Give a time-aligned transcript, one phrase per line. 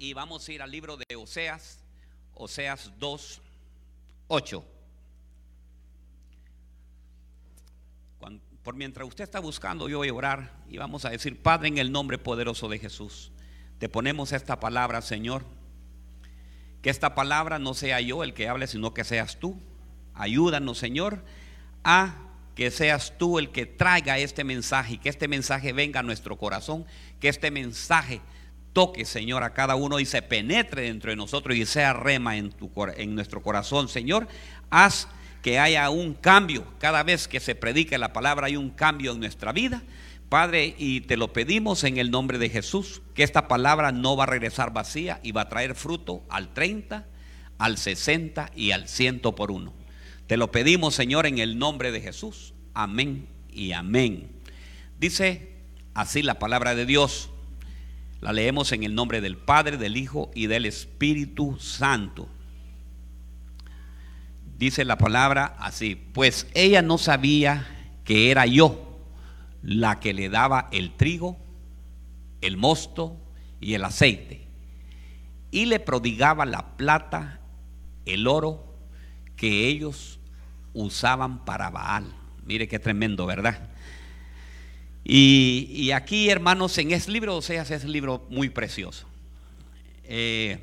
[0.00, 1.78] y vamos a ir al libro de Oseas,
[2.34, 3.42] Oseas 2,
[4.28, 4.64] 8.
[8.62, 11.78] por mientras usted está buscando, yo voy a orar y vamos a decir, Padre, en
[11.78, 13.32] el nombre poderoso de Jesús,
[13.78, 15.44] te ponemos esta palabra, Señor.
[16.82, 19.58] Que esta palabra no sea yo el que hable, sino que seas tú.
[20.14, 21.24] Ayúdanos, Señor,
[21.84, 22.16] a
[22.54, 26.36] que seas tú el que traiga este mensaje y que este mensaje venga a nuestro
[26.36, 26.86] corazón,
[27.18, 28.20] que este mensaje
[28.72, 32.50] toque, Señor, a cada uno y se penetre dentro de nosotros y sea rema en,
[32.50, 34.28] tu, en nuestro corazón, Señor.
[34.70, 35.08] Haz
[35.42, 36.66] que haya un cambio.
[36.78, 39.82] Cada vez que se predique la palabra hay un cambio en nuestra vida.
[40.28, 44.24] Padre, y te lo pedimos en el nombre de Jesús, que esta palabra no va
[44.24, 47.04] a regresar vacía y va a traer fruto al 30,
[47.58, 49.74] al 60 y al 100 por uno.
[50.28, 52.54] Te lo pedimos, Señor, en el nombre de Jesús.
[52.74, 54.30] Amén y amén.
[55.00, 55.56] Dice
[55.94, 57.30] así la palabra de Dios.
[58.20, 62.28] La leemos en el nombre del Padre, del Hijo y del Espíritu Santo.
[64.58, 67.66] Dice la palabra así, pues ella no sabía
[68.04, 68.98] que era yo
[69.62, 71.38] la que le daba el trigo,
[72.42, 73.16] el mosto
[73.58, 74.46] y el aceite.
[75.50, 77.40] Y le prodigaba la plata,
[78.04, 78.76] el oro
[79.36, 80.20] que ellos
[80.74, 82.14] usaban para Baal.
[82.44, 83.69] Mire qué tremendo, ¿verdad?
[85.04, 89.06] Y, aquí, hermanos, en ese libro o sea, es un libro muy precioso.
[90.04, 90.58] Eh,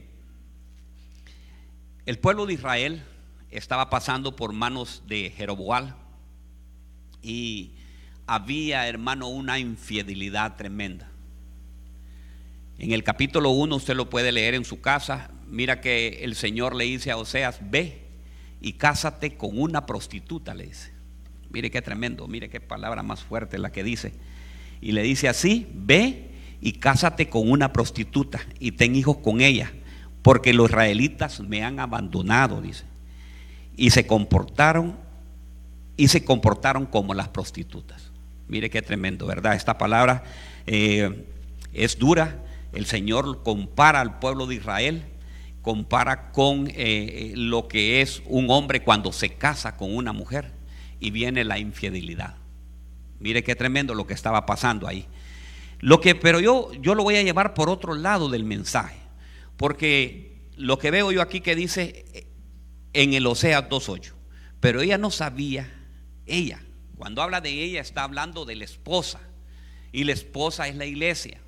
[2.05, 3.03] el pueblo de Israel
[3.49, 5.95] estaba pasando por manos de Jeroboal
[7.21, 7.71] y
[8.25, 11.09] había, hermano, una infidelidad tremenda.
[12.77, 15.31] En el capítulo 1 usted lo puede leer en su casa.
[15.47, 18.05] Mira que el Señor le dice a Oseas, ve
[18.61, 20.96] y cásate con una prostituta, le dice.
[21.57, 24.13] Mire qué tremendo, mire qué palabra más fuerte la que dice.
[24.79, 26.29] Y le dice así, ve
[26.61, 29.73] y cásate con una prostituta y ten hijos con ella,
[30.21, 32.83] porque los israelitas me han abandonado, dice.
[33.75, 34.99] Y se comportaron
[35.95, 38.11] y se comportaron como las prostitutas.
[38.47, 39.55] Mire qué tremendo, ¿verdad?
[39.55, 40.25] Esta palabra
[40.67, 41.25] eh,
[41.73, 42.39] es dura.
[42.71, 45.05] El Señor compara al pueblo de Israel
[45.63, 50.56] compara con eh, lo que es un hombre cuando se casa con una mujer
[50.99, 52.35] y viene la infidelidad.
[53.19, 55.07] Mire qué tremendo lo que estaba pasando ahí.
[55.79, 58.97] Lo que, pero yo, yo lo voy a llevar por otro lado del mensaje,
[59.57, 62.27] porque lo que veo yo aquí que dice eh,
[62.93, 64.13] en el Oseas 2.8,
[64.59, 65.71] pero ella no sabía,
[66.25, 66.63] ella,
[66.97, 69.21] cuando habla de ella está hablando de la esposa,
[69.91, 71.39] y la esposa es la iglesia,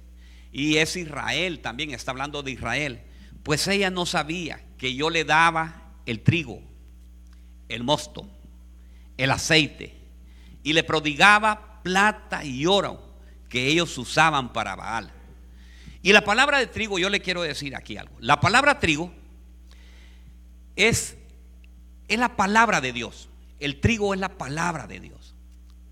[0.52, 3.02] y es Israel también, está hablando de Israel.
[3.44, 6.62] Pues ella no sabía que yo le daba el trigo,
[7.68, 8.30] el mosto,
[9.20, 9.98] el aceite
[10.64, 13.04] y le prodigaba plata y oro
[13.50, 15.12] que ellos usaban para Baal.
[16.02, 18.16] Y la palabra de trigo, yo le quiero decir aquí algo.
[18.22, 19.12] La palabra trigo
[20.78, 21.18] es,
[22.08, 23.28] es la palabra de Dios.
[23.60, 25.36] El trigo es la palabra de Dios.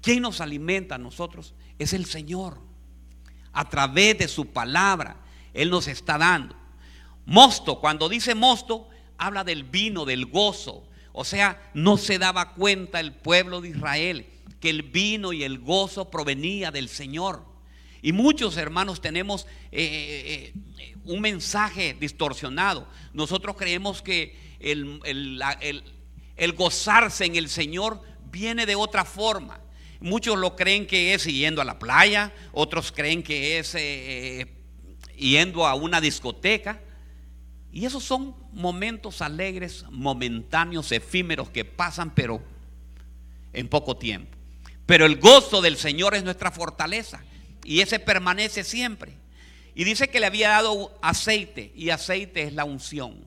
[0.01, 1.53] ¿Quién nos alimenta a nosotros?
[1.79, 2.61] Es el Señor.
[3.51, 5.17] A través de su palabra,
[5.53, 6.55] Él nos está dando.
[7.25, 10.86] Mosto, cuando dice mosto, habla del vino, del gozo.
[11.19, 14.28] O sea, no se daba cuenta el pueblo de Israel
[14.59, 17.44] que el vino y el gozo provenía del Señor.
[18.03, 22.88] Y muchos hermanos tenemos eh, eh, eh, un mensaje distorsionado.
[23.13, 25.01] Nosotros creemos que el,
[26.35, 29.59] el, gozarse en el Señor viene de otra forma.
[30.00, 33.75] Muchos lo creen que es yendo a la playa, otros creen que es
[35.16, 36.79] yendo a una discoteca.
[37.77, 42.41] Y esos son momentos alegres, momentáneos, efímeros que pasan, pero
[43.53, 44.35] en poco tiempo.
[44.88, 47.23] Pero el gozo del Señor es nuestra fortaleza
[47.63, 49.13] y ese permanece siempre.
[49.75, 53.23] Y dice que le había dado aceite y aceite es la unción,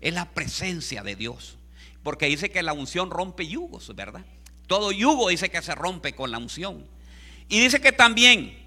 [0.00, 1.56] es la presencia de Dios.
[2.02, 4.26] Porque dice que la unción rompe yugos, ¿verdad?
[4.66, 6.84] Todo yugo dice que se rompe con la unción.
[7.48, 8.58] Y dice que también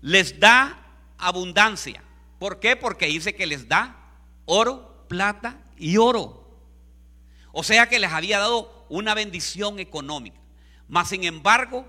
[0.00, 0.82] les da
[1.18, 2.02] abundancia.
[2.38, 2.74] ¿Por qué?
[2.74, 4.02] Porque dice que les da
[4.46, 6.46] oro, plata y oro.
[7.52, 10.40] O sea que les había dado una bendición económica.
[10.88, 11.86] Mas sin embargo,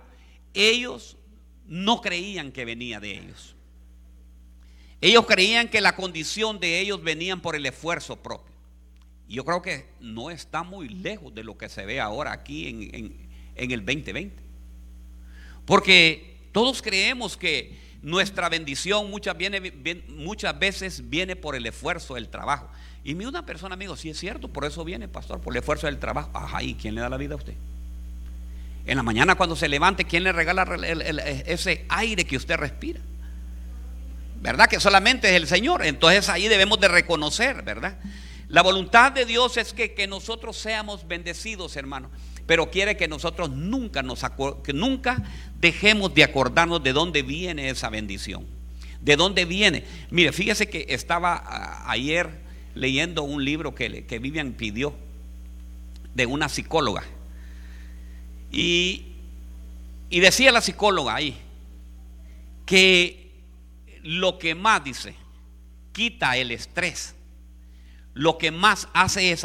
[0.53, 1.17] ellos
[1.65, 3.55] no creían que venía de ellos.
[4.99, 8.55] Ellos creían que la condición de ellos venían por el esfuerzo propio.
[9.27, 12.67] Y yo creo que no está muy lejos de lo que se ve ahora aquí
[12.67, 14.41] en, en el 2020.
[15.65, 19.73] Porque todos creemos que nuestra bendición muchas, viene,
[20.09, 22.69] muchas veces viene por el esfuerzo del trabajo.
[23.03, 25.87] Y mi una persona, amigo, si es cierto, por eso viene, pastor, por el esfuerzo
[25.87, 26.29] del trabajo.
[26.33, 27.53] Ajá, ¿y quién le da la vida a usted?
[28.85, 30.65] En la mañana cuando se levante, ¿quién le regala
[31.45, 33.01] ese aire que usted respira?
[34.41, 34.67] ¿verdad?
[34.67, 35.85] Que solamente es el Señor.
[35.85, 37.97] Entonces ahí debemos de reconocer, ¿verdad?
[38.47, 42.09] La voluntad de Dios es que, que nosotros seamos bendecidos, hermano.
[42.47, 44.25] Pero quiere que nosotros nunca nos
[44.63, 45.21] que nunca
[45.59, 48.45] dejemos de acordarnos de dónde viene esa bendición.
[49.01, 49.83] ¿De dónde viene?
[50.09, 52.29] Mire, fíjese que estaba ah, ayer
[52.73, 54.95] leyendo un libro que, que Vivian pidió
[56.15, 57.03] de una psicóloga.
[58.51, 59.07] Y,
[60.09, 61.37] y decía la psicóloga ahí
[62.65, 63.31] que
[64.03, 65.15] lo que más dice,
[65.91, 67.13] quita el estrés,
[68.13, 69.35] lo que más hace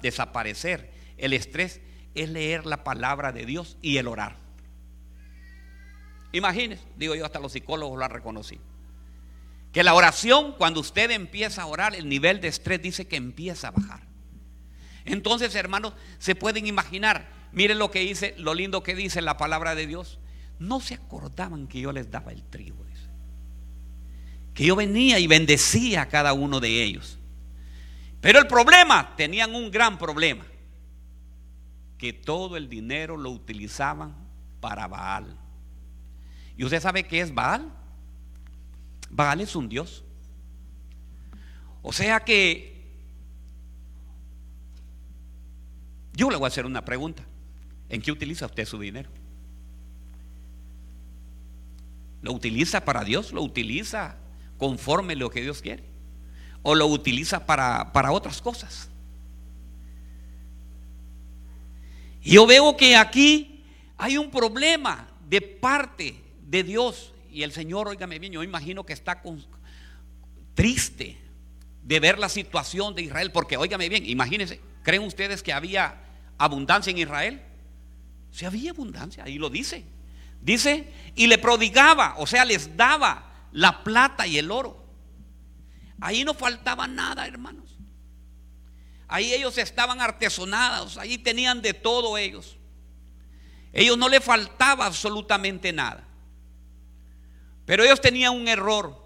[0.00, 1.80] desaparecer el estrés
[2.14, 4.36] es leer la palabra de Dios y el orar.
[6.32, 8.62] Imagínense, digo yo, hasta los psicólogos lo han reconocido.
[9.72, 13.68] Que la oración, cuando usted empieza a orar, el nivel de estrés dice que empieza
[13.68, 14.02] a bajar.
[15.04, 19.74] Entonces, hermanos, se pueden imaginar, miren lo que dice, lo lindo que dice la palabra
[19.74, 20.18] de Dios.
[20.58, 23.08] No se acordaban que yo les daba el trigo, dice.
[24.54, 27.18] Que yo venía y bendecía a cada uno de ellos.
[28.20, 30.44] Pero el problema, tenían un gran problema,
[32.02, 34.12] que todo el dinero lo utilizaban
[34.58, 35.38] para Baal.
[36.56, 37.72] ¿Y usted sabe qué es Baal?
[39.08, 40.02] Baal es un dios.
[41.80, 42.90] O sea que
[46.12, 47.22] yo le voy a hacer una pregunta.
[47.88, 49.08] ¿En qué utiliza usted su dinero?
[52.20, 53.32] ¿Lo utiliza para Dios?
[53.32, 54.16] ¿Lo utiliza
[54.58, 55.84] conforme lo que Dios quiere?
[56.62, 58.91] ¿O lo utiliza para, para otras cosas?
[62.22, 63.64] Yo veo que aquí
[63.96, 67.12] hay un problema de parte de Dios.
[67.30, 69.22] Y el Señor, oígame bien, yo imagino que está
[70.54, 71.18] triste
[71.82, 73.32] de ver la situación de Israel.
[73.32, 76.00] Porque, oígame bien, imagínense, ¿creen ustedes que había
[76.38, 77.42] abundancia en Israel?
[78.30, 79.84] Si había abundancia, ahí lo dice.
[80.40, 84.84] Dice, y le prodigaba, o sea, les daba la plata y el oro.
[86.00, 87.61] Ahí no faltaba nada, hermanos.
[89.12, 92.56] Ahí ellos estaban artesonados, ahí tenían de todo ellos.
[93.70, 96.08] Ellos no le faltaba absolutamente nada.
[97.66, 99.04] Pero ellos tenían un error.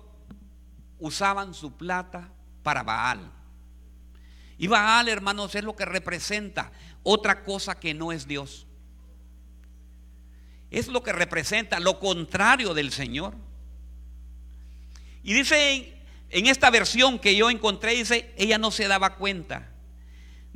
[1.00, 2.30] Usaban su plata
[2.62, 3.32] para Baal.
[4.56, 6.70] Y Baal, hermanos, es lo que representa
[7.02, 8.68] otra cosa que no es Dios.
[10.70, 13.34] Es lo que representa lo contrario del Señor.
[15.24, 19.72] Y dice en, en esta versión que yo encontré, dice, ella no se daba cuenta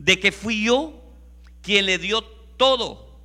[0.00, 0.94] de que fui yo
[1.60, 2.22] quien le dio
[2.56, 3.20] todo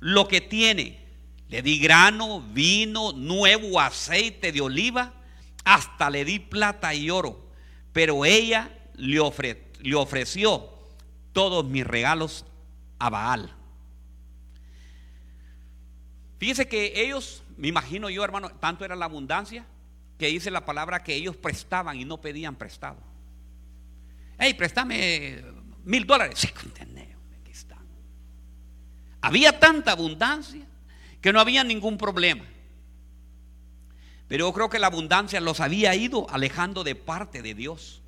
[0.00, 1.06] lo que tiene
[1.48, 5.12] le di grano, vino, nuevo aceite de oliva,
[5.64, 7.40] hasta le di plata y oro.
[7.92, 9.20] Pero ella le,
[9.80, 10.68] le ofreció
[11.32, 12.44] todos mis regalos
[12.98, 13.54] a Baal.
[16.38, 19.64] Fíjese que ellos, me imagino yo, hermano, tanto era la abundancia
[20.18, 22.98] que dice la palabra que ellos prestaban y no pedían prestado.
[24.36, 25.55] Hey, préstame
[25.86, 26.46] mil dólares.
[29.22, 30.64] Había tanta abundancia
[31.20, 32.44] que no había ningún problema.
[34.28, 38.02] Pero yo creo que la abundancia los había ido alejando de parte de Dios.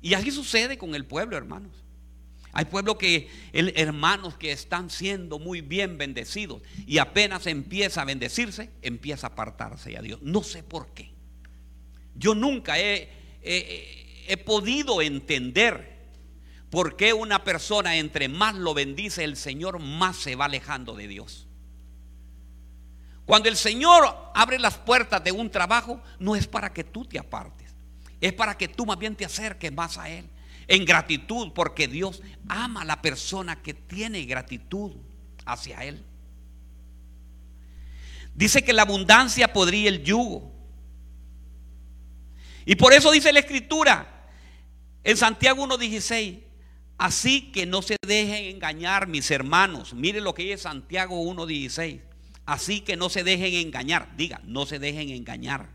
[0.00, 1.72] Y así sucede con el pueblo, hermanos.
[2.52, 8.70] Hay pueblos que, hermanos que están siendo muy bien bendecidos y apenas empieza a bendecirse,
[8.82, 10.20] empieza a apartarse a Dios.
[10.22, 11.12] No sé por qué.
[12.14, 14.03] Yo nunca he
[14.44, 15.94] podido entender
[16.74, 21.06] ¿Por qué una persona entre más lo bendice el Señor, más se va alejando de
[21.06, 21.46] Dios?
[23.26, 27.16] Cuando el Señor abre las puertas de un trabajo, no es para que tú te
[27.16, 27.72] apartes,
[28.20, 30.28] es para que tú más bien te acerques más a Él.
[30.66, 34.96] En gratitud, porque Dios ama a la persona que tiene gratitud
[35.46, 36.04] hacia Él.
[38.34, 40.52] Dice que la abundancia podría el yugo.
[42.66, 44.13] Y por eso dice la Escritura
[45.04, 46.40] en Santiago 1.16,
[46.96, 49.94] Así que no se dejen engañar, mis hermanos.
[49.94, 52.00] Mire lo que dice Santiago 1.16.
[52.46, 54.16] Así que no se dejen engañar.
[54.16, 55.68] Diga, no se dejen engañar.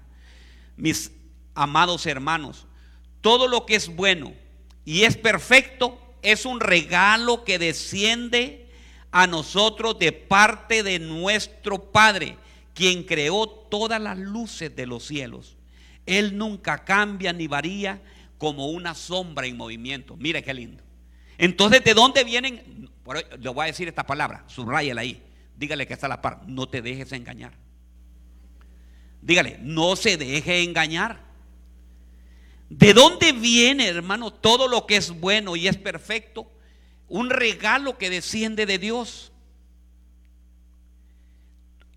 [0.78, 1.12] Mis
[1.56, 2.68] amados hermanos,
[3.22, 4.34] todo lo que es bueno
[4.86, 8.70] y es perfecto es un regalo que desciende
[9.12, 12.38] a nosotros de parte de nuestro Padre,
[12.74, 15.58] quien creó todas las luces de los cielos.
[16.06, 18.02] Él nunca cambia ni varía
[18.40, 20.16] como una sombra en movimiento.
[20.16, 20.82] Mire qué lindo.
[21.38, 22.90] Entonces, ¿de dónde vienen?
[23.40, 25.22] Le voy a decir esta palabra, subrayela ahí.
[25.56, 26.48] Dígale que está a la par.
[26.48, 27.54] No te dejes engañar.
[29.22, 31.20] Dígale, no se deje engañar.
[32.70, 36.50] ¿De dónde viene, hermano, todo lo que es bueno y es perfecto?
[37.10, 39.34] Un regalo que desciende de Dios.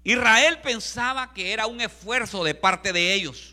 [0.03, 3.52] Israel pensaba que era un esfuerzo de parte de ellos.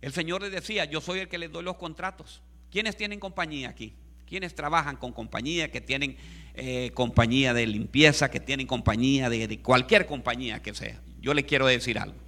[0.00, 2.42] El Señor les decía, yo soy el que les doy los contratos.
[2.70, 3.94] ¿Quiénes tienen compañía aquí?
[4.26, 6.16] ¿Quiénes trabajan con compañía, que tienen
[6.54, 11.00] eh, compañía de limpieza, que tienen compañía de, de cualquier compañía que sea?
[11.20, 12.18] Yo le quiero decir algo.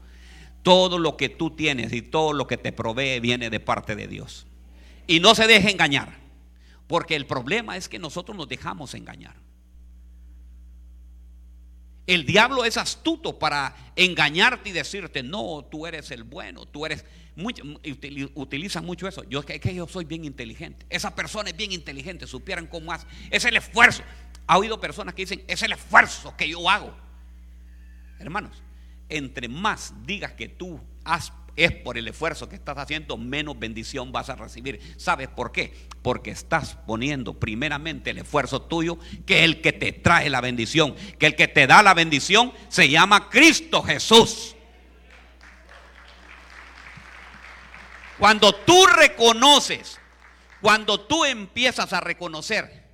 [0.63, 4.07] Todo lo que tú tienes y todo lo que te provee viene de parte de
[4.07, 4.47] Dios.
[5.07, 6.19] Y no se deje engañar.
[6.87, 9.35] Porque el problema es que nosotros nos dejamos engañar.
[12.09, 17.05] El diablo es astuto para engañarte y decirte, no, tú eres el bueno, tú eres...
[17.37, 17.63] Mucho,
[18.35, 19.25] utiliza mucho eso.
[19.25, 20.87] Yo es que yo soy bien inteligente.
[20.89, 23.07] Esa persona es bien inteligente, supieran cómo hace.
[23.31, 24.03] Es el esfuerzo.
[24.47, 26.97] Ha oído personas que dicen, es el esfuerzo que yo hago.
[28.19, 28.57] Hermanos,
[29.11, 34.13] entre más digas que tú has es por el esfuerzo que estás haciendo, menos bendición
[34.13, 34.81] vas a recibir.
[34.97, 35.89] ¿Sabes por qué?
[36.03, 38.97] Porque estás poniendo primeramente el esfuerzo tuyo,
[39.27, 42.89] que el que te trae la bendición, que el que te da la bendición se
[42.89, 44.55] llama Cristo Jesús.
[48.21, 49.99] Cuando tú reconoces,
[50.61, 52.87] cuando tú empiezas a reconocer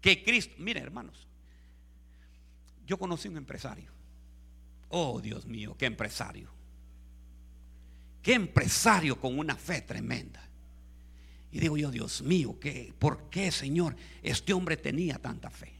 [0.00, 1.26] que Cristo, mire hermanos,
[2.86, 3.90] yo conocí un empresario.
[4.88, 6.57] Oh Dios mío, qué empresario
[8.30, 10.46] Empresario con una fe tremenda.
[11.50, 15.72] Y digo yo, Dios mío, ¿qué, ¿por qué, Señor, este hombre tenía tanta fe?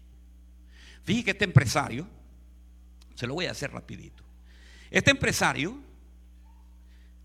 [1.04, 2.08] Fíjate que este empresario,
[3.14, 4.24] se lo voy a hacer rapidito.
[4.90, 5.78] Este empresario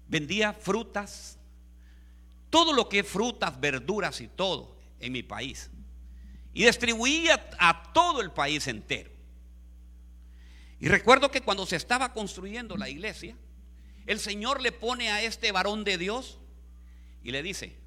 [0.10, 1.40] vendía frutas,
[2.50, 5.70] todo lo que es frutas, verduras y todo en mi país.
[6.54, 9.10] Y distribuía a todo el país entero.
[10.82, 13.38] Y recuerdo que cuando se estaba construyendo la iglesia,
[14.06, 16.40] el Señor le pone a este varón de Dios
[17.24, 17.78] y le dice,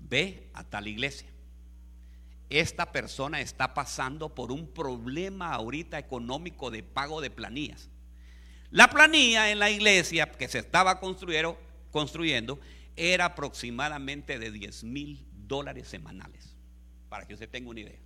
[0.00, 1.28] ve a tal iglesia.
[2.50, 7.90] Esta persona está pasando por un problema ahorita económico de pago de planillas.
[8.70, 11.58] La planilla en la iglesia que se estaba construyendo,
[11.90, 12.58] construyendo
[12.96, 16.54] era aproximadamente de 10 mil dólares semanales,
[17.08, 17.98] para que usted tenga una idea.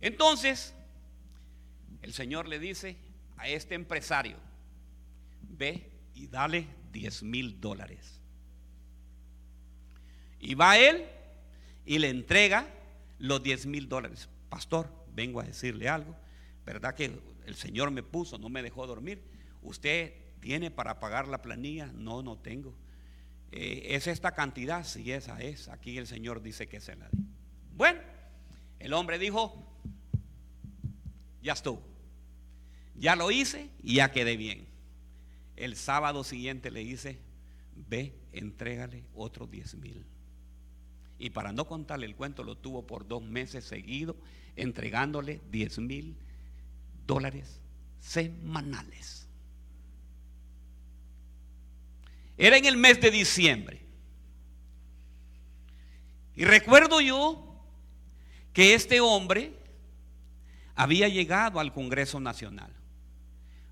[0.00, 0.74] Entonces,
[2.02, 2.96] el Señor le dice,
[3.38, 4.36] a este empresario,
[5.42, 8.20] ve y dale 10 mil dólares.
[10.40, 11.06] Y va él
[11.86, 12.66] y le entrega
[13.18, 14.28] los 10 mil dólares.
[14.48, 16.14] Pastor, vengo a decirle algo.
[16.64, 19.22] ¿Verdad que el Señor me puso, no me dejó dormir?
[19.62, 21.86] ¿Usted tiene para pagar la planilla?
[21.86, 22.74] No, no tengo.
[23.50, 24.84] Eh, ¿Es esta cantidad?
[24.84, 25.68] Sí, esa es.
[25.68, 27.18] Aquí el Señor dice que se la dé.
[27.74, 28.00] Bueno,
[28.78, 29.66] el hombre dijo,
[31.42, 31.82] ya estuvo.
[32.98, 34.66] Ya lo hice y ya quedé bien.
[35.56, 37.18] El sábado siguiente le hice,
[37.88, 40.04] ve, entrégale otros 10 mil.
[41.18, 44.16] Y para no contarle el cuento, lo tuvo por dos meses seguido,
[44.56, 46.16] entregándole 10 mil
[47.06, 47.60] dólares
[48.00, 49.28] semanales.
[52.36, 53.80] Era en el mes de diciembre.
[56.36, 57.64] Y recuerdo yo
[58.52, 59.52] que este hombre
[60.76, 62.77] había llegado al Congreso Nacional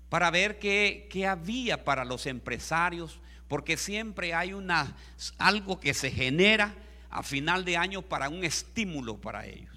[0.09, 4.95] para ver qué, había para los empresarios, porque siempre hay una,
[5.37, 6.75] algo que se genera
[7.09, 9.75] a final de año para un estímulo para ellos.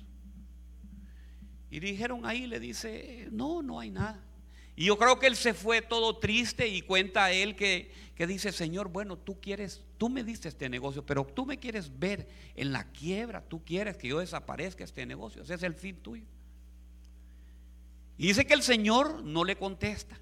[1.70, 4.20] Y dijeron ahí, le dice, no, no hay nada.
[4.76, 8.26] Y yo creo que él se fue todo triste y cuenta a él que, que
[8.26, 12.28] dice, Señor, bueno, tú quieres, tú me diste este negocio, pero tú me quieres ver
[12.56, 16.24] en la quiebra, tú quieres que yo desaparezca este negocio, ese es el fin tuyo.
[18.20, 20.14] Y dice que el Señor no le contesta.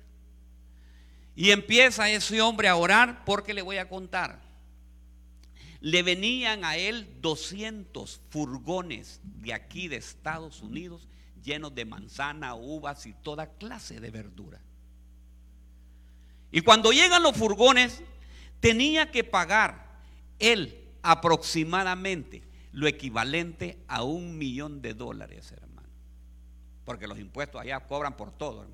[1.34, 4.40] Y empieza ese hombre a orar porque le voy a contar.
[5.80, 11.08] Le venían a él 200 furgones de aquí de Estados Unidos
[11.42, 14.60] llenos de manzana, uvas y toda clase de verdura.
[16.52, 18.00] Y cuando llegan los furgones,
[18.60, 19.98] tenía que pagar
[20.38, 25.67] él aproximadamente lo equivalente a un millón de dólares, hermano.
[26.88, 28.64] Porque los impuestos allá cobran por todo.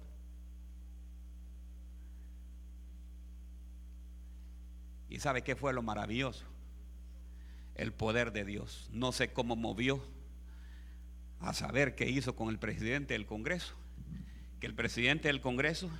[5.08, 6.44] ¿Y sabe qué fue lo maravilloso?
[7.74, 8.88] El poder de Dios.
[8.92, 10.00] No sé cómo movió
[11.40, 13.74] a saber qué hizo con el presidente del Congreso.
[14.60, 15.90] Que el presidente del Congreso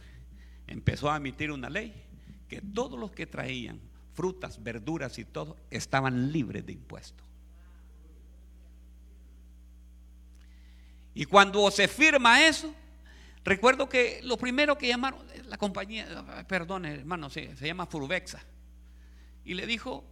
[0.69, 2.01] empezó a emitir una ley
[2.47, 3.81] que todos los que traían
[4.13, 7.27] frutas, verduras y todo estaban libres de impuestos.
[11.15, 12.75] Y cuando se firma eso,
[13.45, 18.43] recuerdo que lo primero que llamaron, la compañía, perdón hermano, se, llama Furubexa,
[19.45, 20.05] y le dijo,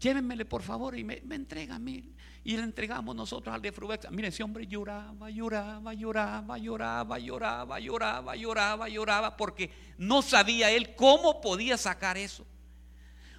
[0.00, 2.14] llévenmele por favor y me, me entrega a mí.
[2.44, 4.10] Y le entregamos nosotros al de Frubex.
[4.10, 10.96] Mire, ese hombre lloraba, lloraba, lloraba, lloraba, lloraba, lloraba, lloraba, lloraba, porque no sabía él
[10.96, 12.44] cómo podía sacar eso.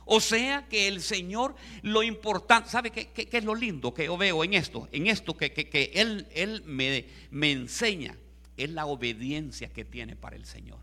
[0.06, 4.18] O sea que el Señor, lo importante, ¿sabe qué, qué, es lo lindo que yo
[4.18, 4.88] veo en esto?
[4.92, 8.18] En esto que, que Él, él me, me enseña,
[8.58, 10.80] es la obediencia que tiene para el Señor.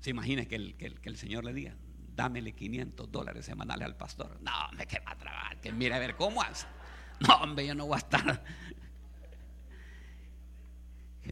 [0.00, 1.74] Se imagina que el, que el, Señor le diga,
[2.14, 4.38] dámele 500 dólares semanales al pastor.
[4.40, 6.66] No, hombre, que va a trabajar, que mire a ver cómo hace.
[7.18, 8.44] No, hombre, yo no voy a estar.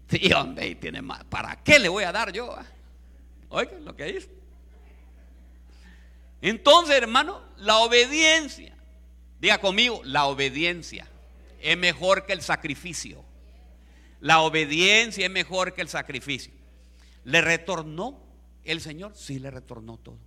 [0.08, 1.22] Sí, hombre, tiene más.
[1.24, 2.56] ¿Para qué le voy a dar yo?
[3.50, 4.28] Oiga lo que dice.
[6.40, 8.76] Entonces, hermano, la obediencia,
[9.40, 11.08] diga conmigo, la obediencia
[11.60, 13.24] es mejor que el sacrificio.
[14.20, 16.52] La obediencia es mejor que el sacrificio.
[17.24, 18.20] ¿Le retornó
[18.64, 19.12] el Señor?
[19.14, 20.18] Sí, le retornó todo.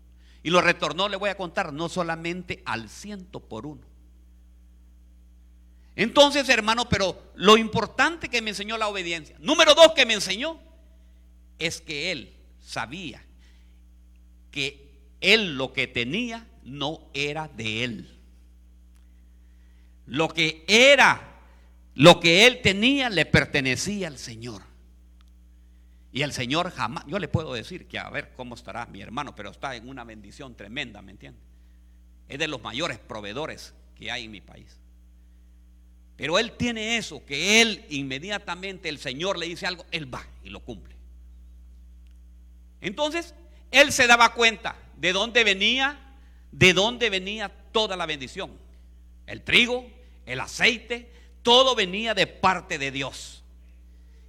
[0.44, 3.82] Y lo retornó, le voy a contar, no solamente al ciento por uno.
[5.96, 10.60] Entonces, hermano, pero lo importante que me enseñó la obediencia, número dos que me enseñó,
[11.58, 13.26] es que él sabía
[14.52, 14.87] que
[15.22, 18.18] él lo que tenía no era de él.
[20.06, 21.42] Lo que era,
[21.96, 24.62] lo que él tenía le pertenecía al Señor.
[26.12, 29.36] Y el Señor jamás, yo le puedo decir que a ver cómo estará mi hermano,
[29.36, 31.40] pero está en una bendición tremenda, ¿me entiende?
[32.28, 34.80] Es de los mayores proveedores que hay en mi país.
[36.16, 40.50] Pero él tiene eso, que él inmediatamente el Señor le dice algo, él va y
[40.50, 40.96] lo cumple.
[42.82, 43.36] Entonces,
[43.72, 45.98] él se daba cuenta de dónde venía,
[46.52, 48.52] de dónde venía toda la bendición.
[49.26, 49.90] El trigo,
[50.26, 51.12] el aceite,
[51.44, 53.44] todo venía de parte de Dios.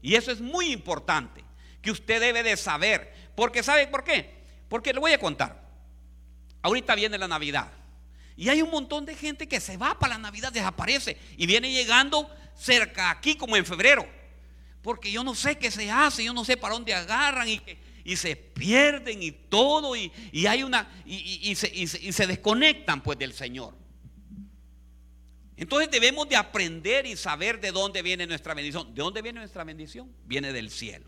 [0.02, 1.42] Y eso es muy importante,
[1.82, 3.12] que usted debe de saber.
[3.34, 4.38] Porque ¿sabe por qué?
[4.68, 5.66] Porque le voy a contar.
[6.62, 7.72] Ahorita viene la Navidad.
[8.36, 11.72] Y hay un montón de gente que se va para la Navidad, desaparece y viene
[11.72, 14.06] llegando cerca aquí como en febrero.
[14.82, 17.78] Porque yo no sé qué se hace, yo no sé para dónde agarran y que
[18.08, 20.10] y se pierden y todo y,
[20.46, 23.74] hay una y, se, y, se, desconectan pues del Señor.
[25.58, 28.94] Entonces debemos de aprender y saber de dónde viene nuestra bendición.
[28.94, 30.10] ¿De dónde viene nuestra bendición?
[30.24, 31.04] Viene del cielo.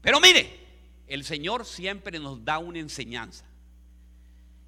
[0.00, 0.58] Pero mire,
[1.06, 3.44] el Señor siempre nos da una enseñanza.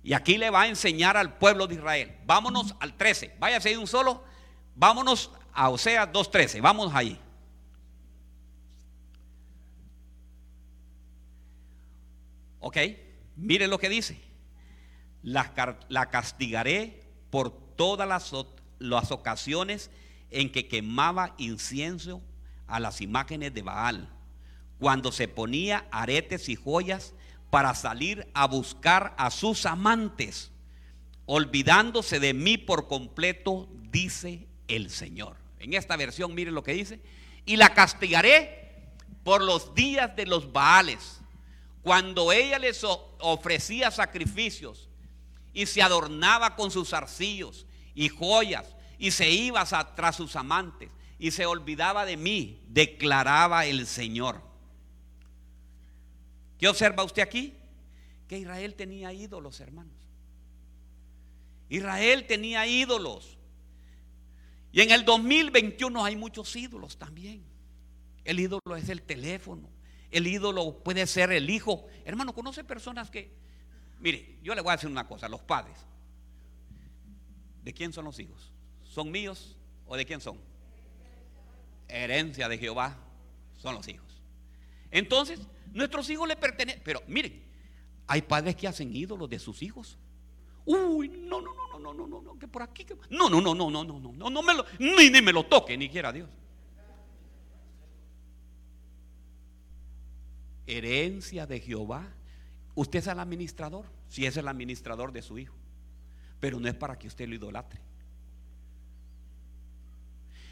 [0.05, 2.17] Y aquí le va a enseñar al pueblo de Israel.
[2.27, 3.35] Vámonos al 13.
[3.41, 4.23] Váyase de un solo.
[4.77, 6.61] Vámonos a Oseas 2.13.
[6.61, 7.19] Vamos ahí.
[12.63, 12.79] Ok,
[13.37, 14.21] mire lo que dice.
[15.23, 15.53] La,
[16.11, 18.33] castigaré por todas las,
[18.79, 19.91] las ocasiones
[20.31, 22.23] en que quemaba incienso
[22.69, 24.09] a las imágenes de Baal,
[24.79, 27.15] cuando se ponía aretes y joyas
[27.51, 30.53] para salir a buscar a sus amantes,
[31.27, 35.37] olvidándose de mí por completo, dice el Señor.
[35.59, 37.03] En esta versión, mire lo que dice.
[37.45, 38.93] Y la castigaré
[39.25, 41.22] por los días de los Baales
[41.83, 44.89] cuando ella les ofrecía sacrificios
[45.53, 49.65] y se adornaba con sus arcillos y joyas y se iba
[49.95, 54.43] tras sus amantes y se olvidaba de mí, declaraba el Señor.
[56.59, 57.55] ¿Qué observa usted aquí?
[58.29, 59.97] Que Israel tenía ídolos, hermanos.
[61.69, 63.39] Israel tenía ídolos.
[64.73, 67.43] Y en el 2021 hay muchos ídolos también.
[68.25, 69.69] El ídolo es el teléfono,
[70.13, 71.87] el ídolo puede ser el hijo.
[72.05, 73.35] Hermano, conoce personas que,
[73.99, 75.77] mire, yo le voy a decir una cosa, los padres,
[77.65, 78.53] ¿de quién son los hijos?
[78.85, 80.39] ¿Son míos o de quién son?
[81.89, 82.97] Herencia de Jehová
[83.57, 84.21] son los hijos.
[84.91, 85.41] Entonces,
[85.73, 87.43] nuestros hijos le pertenecen, pero miren,
[88.07, 89.99] hay padres que hacen ídolos de sus hijos.
[90.67, 92.95] Uy, no, no, no, no, no, no, no, que por aquí, que...
[93.11, 95.77] no, no, no, no, no, no, no, no me lo, ni, ni me lo toque,
[95.77, 96.29] ni quiera Dios.
[100.67, 102.09] Herencia de Jehová.
[102.75, 105.55] Usted es el administrador, si es el administrador de su hijo,
[106.41, 107.81] pero no es para que usted lo idolatre.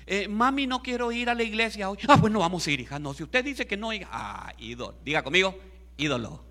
[0.07, 1.99] Eh, mami, no quiero ir a la iglesia hoy.
[2.09, 2.99] Ah, pues no vamos a ir, hija.
[2.99, 4.09] No, si usted dice que no, hija.
[4.11, 4.99] Ah, ídolo.
[5.05, 5.57] Diga conmigo,
[5.96, 6.42] ídolo.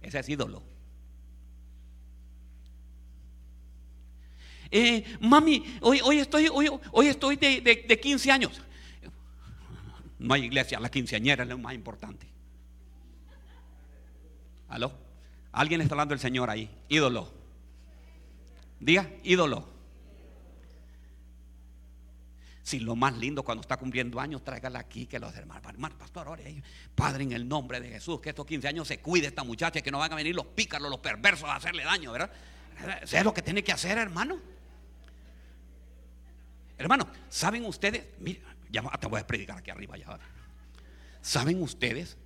[0.00, 0.62] Ese es ídolo.
[4.70, 8.62] Eh, mami, hoy, hoy estoy, hoy, hoy estoy de, de 15 años.
[10.18, 12.31] No hay iglesia, la quinceañera es lo más importante.
[14.72, 14.90] ¿Aló?
[15.52, 16.70] Alguien está hablando del Señor ahí.
[16.88, 17.30] Ídolo.
[18.80, 19.68] Diga, ídolo.
[22.62, 26.26] Si lo más lindo cuando está cumpliendo años, tráigala aquí, que los hermanos, hermano, pastor,
[26.28, 26.62] ore,
[26.94, 29.90] Padre, en el nombre de Jesús, que estos 15 años se cuide esta muchacha, que
[29.90, 32.30] no van a venir los pícaros, los perversos a hacerle daño, ¿verdad?
[33.02, 34.40] Eso es lo que tiene que hacer, hermano.
[36.78, 38.06] Hermano, ¿saben ustedes?
[38.20, 40.18] Mira, ya te voy a predicar aquí arriba ya.
[41.20, 42.16] ¿Saben ustedes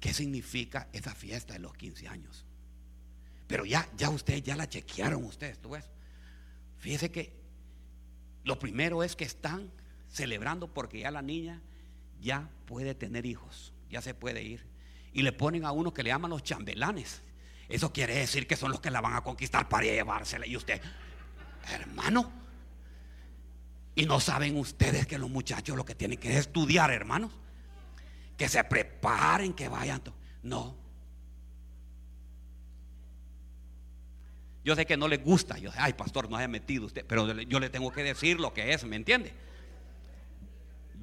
[0.00, 2.44] qué significa esa fiesta de los 15 años?
[3.46, 5.88] Pero ya, ya ustedes ya la chequearon ustedes, tú ves.
[6.78, 7.32] Fíjese que
[8.44, 9.70] lo primero es que están
[10.08, 11.60] celebrando porque ya la niña
[12.20, 14.66] ya puede tener hijos, ya se puede ir.
[15.12, 17.22] Y le ponen a uno que le llaman los chambelanes.
[17.68, 20.46] Eso quiere decir que son los que la van a conquistar para llevársela.
[20.46, 20.80] Y usted,
[21.72, 22.30] hermano,
[23.94, 27.32] y no saben ustedes que los muchachos lo que tienen que estudiar, hermanos.
[28.38, 30.00] Que se preparen, que vayan.
[30.42, 30.74] No.
[34.64, 35.58] Yo sé que no les gusta.
[35.58, 37.04] Yo, ay, pastor, no haya metido usted.
[37.06, 39.34] Pero yo le tengo que decir lo que es, ¿me entiende?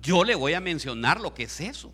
[0.02, 1.93] Yo le voy a mencionar lo que es eso.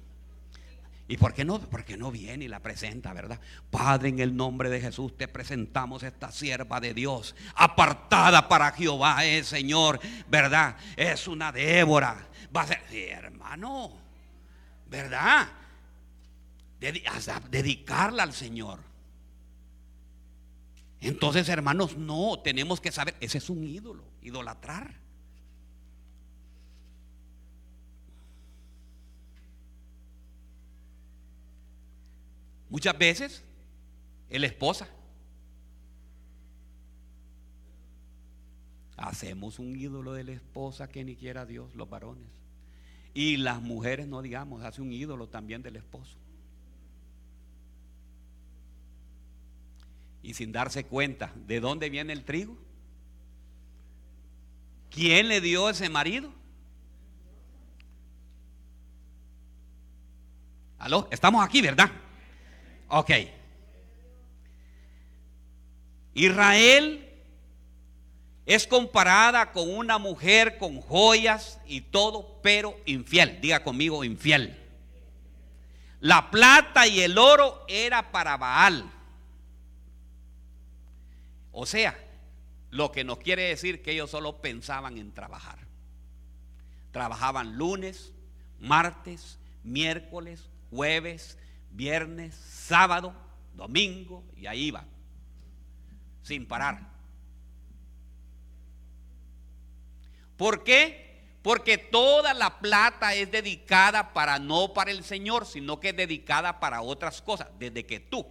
[1.08, 1.60] ¿Y por qué no?
[1.60, 3.40] Porque no viene y la presenta, ¿verdad?
[3.70, 9.26] Padre, en el nombre de Jesús te presentamos esta sierva de Dios, apartada para Jehová,
[9.26, 10.00] es Señor,
[10.30, 10.78] ¿verdad?
[10.96, 12.30] Es una Débora.
[12.56, 13.92] Va a ser, hermano,
[14.92, 15.48] ¿verdad?
[17.50, 18.80] dedicarla al Señor.
[21.00, 25.00] Entonces, hermanos, no, tenemos que saber, ese es un ídolo, idolatrar.
[32.70, 33.44] Muchas veces
[34.30, 34.88] es la esposa.
[38.98, 42.41] Hacemos un ídolo de la esposa que ni quiera Dios, los varones.
[43.14, 46.18] Y las mujeres, no digamos, hace un ídolo también del esposo.
[50.24, 52.58] Y sin darse cuenta de dónde viene el trigo.
[54.90, 56.32] ¿Quién le dio ese marido?
[60.78, 61.08] ¿Aló?
[61.12, 61.92] Estamos aquí, ¿verdad?
[62.88, 63.12] Ok.
[66.14, 67.11] Israel
[68.54, 73.40] es comparada con una mujer con joyas y todo, pero infiel.
[73.40, 74.58] Diga conmigo, infiel.
[76.02, 78.92] La plata y el oro era para Baal.
[81.54, 81.98] O sea,
[82.72, 85.60] lo que nos quiere decir que ellos solo pensaban en trabajar.
[86.92, 88.12] Trabajaban lunes,
[88.60, 91.38] martes, miércoles, jueves,
[91.70, 93.16] viernes, sábado,
[93.54, 94.84] domingo y ahí va,
[96.22, 96.91] sin parar.
[100.42, 101.22] ¿Por qué?
[101.44, 106.60] Porque toda la plata es dedicada para no para el Señor, sino que es dedicada
[106.60, 107.50] para otras cosas.
[107.60, 108.26] Desde que tú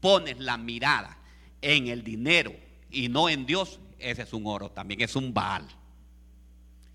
[0.00, 1.18] pones la mirada
[1.60, 2.54] en el dinero
[2.90, 5.68] y no en Dios, ese es un oro, también es un Baal,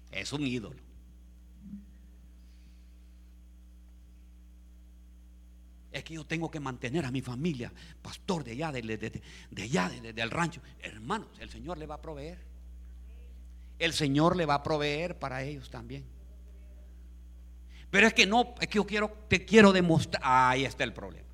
[0.09, 0.79] es un ídolo.
[5.91, 9.89] es que yo tengo que mantener a mi familia, pastor de allá, de, de, allá,
[9.89, 10.59] del rancho.
[10.81, 12.54] Hermanos, el Señor le va a proveer.
[13.79, 16.05] El Señor le va a proveer para ellos también.
[17.89, 21.27] Pero es que no, es que yo quiero, te quiero demostrar, ahí está el problema.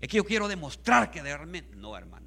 [0.00, 2.26] Es que yo quiero demostrar que realmente, no hermano.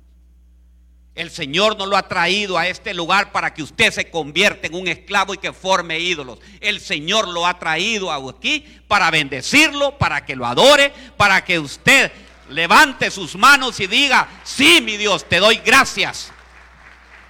[1.17, 4.75] El Señor no lo ha traído a este lugar para que usted se convierta en
[4.75, 6.37] un esclavo y que forme ídolos.
[6.61, 12.11] El Señor lo ha traído aquí para bendecirlo, para que lo adore, para que usted
[12.49, 16.31] levante sus manos y diga, sí, mi Dios, te doy gracias,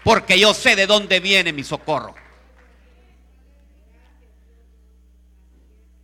[0.03, 2.15] porque yo sé de dónde viene mi socorro.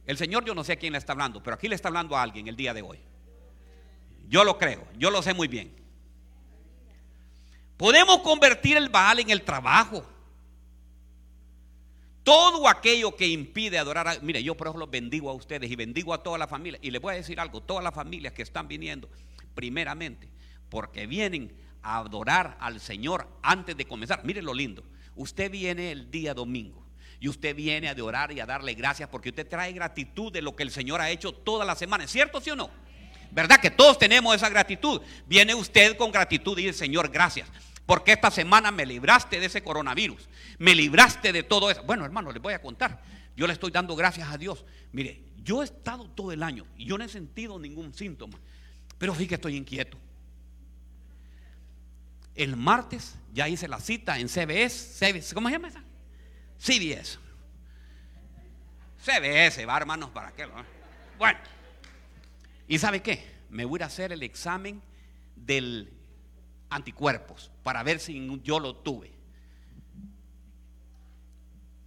[0.06, 2.16] El Señor yo no sé a quién le está hablando, pero aquí le está hablando
[2.16, 3.00] a alguien el día de hoy.
[4.28, 5.74] Yo lo creo, yo lo sé muy bien.
[7.78, 10.06] Podemos convertir el Baal en el trabajo.
[12.24, 14.20] Todo aquello que impide adorar a...
[14.22, 16.80] Mire, yo por ejemplo bendigo a ustedes y bendigo a toda la familia.
[16.82, 19.10] Y les voy a decir algo, todas las familias que están viniendo,
[19.56, 20.30] primeramente,
[20.70, 24.24] porque vienen a adorar al Señor antes de comenzar.
[24.24, 24.84] Mire lo lindo.
[25.16, 26.84] Usted viene el día domingo
[27.20, 30.56] y usted viene a adorar y a darle gracias porque usted trae gratitud de lo
[30.56, 32.06] que el Señor ha hecho toda la semana.
[32.06, 32.70] ¿Es cierto, sí o no?
[33.32, 35.02] ¿Verdad que todos tenemos esa gratitud?
[35.26, 37.50] Viene usted con gratitud y dice, Señor, gracias.
[37.86, 40.30] Porque esta semana me libraste de ese coronavirus.
[40.58, 41.84] Me libraste de todo eso.
[41.84, 43.02] Bueno, hermano, les voy a contar.
[43.36, 44.66] Yo le estoy dando gracias a Dios.
[44.92, 48.40] Mire, yo he estado todo el año y yo no he sentido ningún síntoma.
[48.98, 49.98] Pero sí que estoy inquieto.
[52.36, 55.34] El martes ya hice la cita en CBS.
[55.34, 55.84] ¿Cómo se llama esa?
[56.58, 57.20] CBS.
[59.04, 60.48] CBS, va hermanos, ¿para qué?
[61.18, 61.40] Bueno.
[62.68, 63.32] ¿Y sabe qué?
[63.50, 64.82] Me voy a hacer el examen
[65.36, 65.92] del
[66.70, 69.12] anticuerpos para ver si yo lo tuve.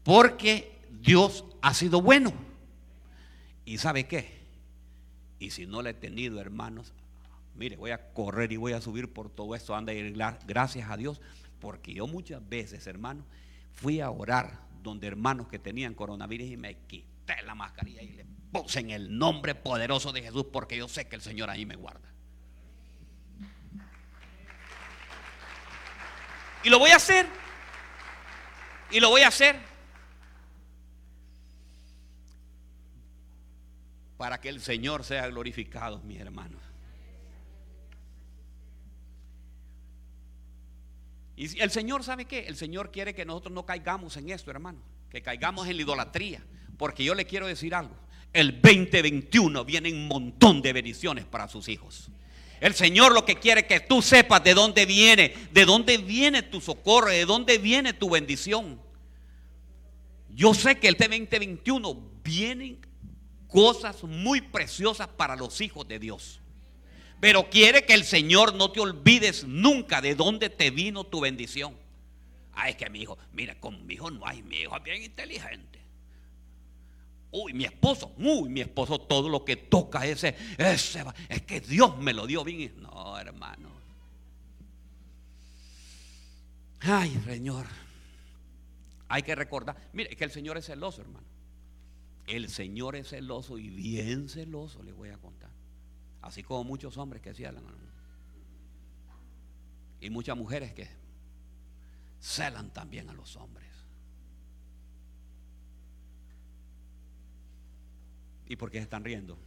[0.05, 2.33] Porque Dios ha sido bueno.
[3.65, 4.37] ¿Y sabe qué?
[5.39, 6.93] Y si no le he tenido, hermanos,
[7.57, 9.75] mire, voy a correr y voy a subir por todo esto.
[9.75, 10.15] Anda y
[10.47, 11.21] gracias a Dios.
[11.61, 13.25] Porque yo muchas veces, hermano,
[13.73, 18.27] fui a orar donde hermanos que tenían coronavirus y me quité la mascarilla y le
[18.53, 21.77] puse en el nombre poderoso de Jesús porque yo sé que el Señor ahí me
[21.77, 22.13] guarda.
[26.63, 27.27] Y lo voy a hacer.
[28.91, 29.57] Y lo voy a hacer.
[34.17, 36.66] Para que el Señor sea glorificado, mis hermanos.
[41.37, 42.47] Y el Señor sabe qué?
[42.47, 44.79] El Señor quiere que nosotros no caigamos en esto, hermano.
[45.11, 46.43] Que caigamos en la idolatría.
[46.79, 47.95] Porque yo le quiero decir algo.
[48.33, 52.11] El 2021 viene un montón de bendiciones para sus hijos.
[52.61, 56.43] El Señor lo que quiere es que tú sepas de dónde viene, de dónde viene
[56.43, 58.81] tu socorro, de dónde viene tu bendición.
[60.31, 62.79] Yo sé que el 2021 vienen
[63.47, 66.41] cosas muy preciosas para los hijos de Dios.
[67.21, 71.75] Pero quiere que el Señor no te olvides nunca de dónde te vino tu bendición.
[72.53, 75.03] Ah, es que mi hijo, mira, con mi hijo no hay, mi hijo es bien
[75.03, 75.81] inteligente.
[77.31, 81.99] Uy, mi esposo, uy, mi esposo, todo lo que toca ese, ese, es que Dios
[81.99, 82.81] me lo dio bien.
[82.81, 83.69] No, hermano.
[86.81, 87.67] Ay, Señor.
[89.09, 91.27] Hay que recordar, mire, que el Señor es celoso, hermano.
[92.27, 95.51] El Señor es celoso y bien celoso, le voy a contar.
[96.27, 97.63] Así como muchos hombres que cielan.
[100.01, 100.89] Y muchas mujeres que
[102.21, 103.69] celan también a los hombres.
[108.49, 109.39] ¿Y por qué se están riendo?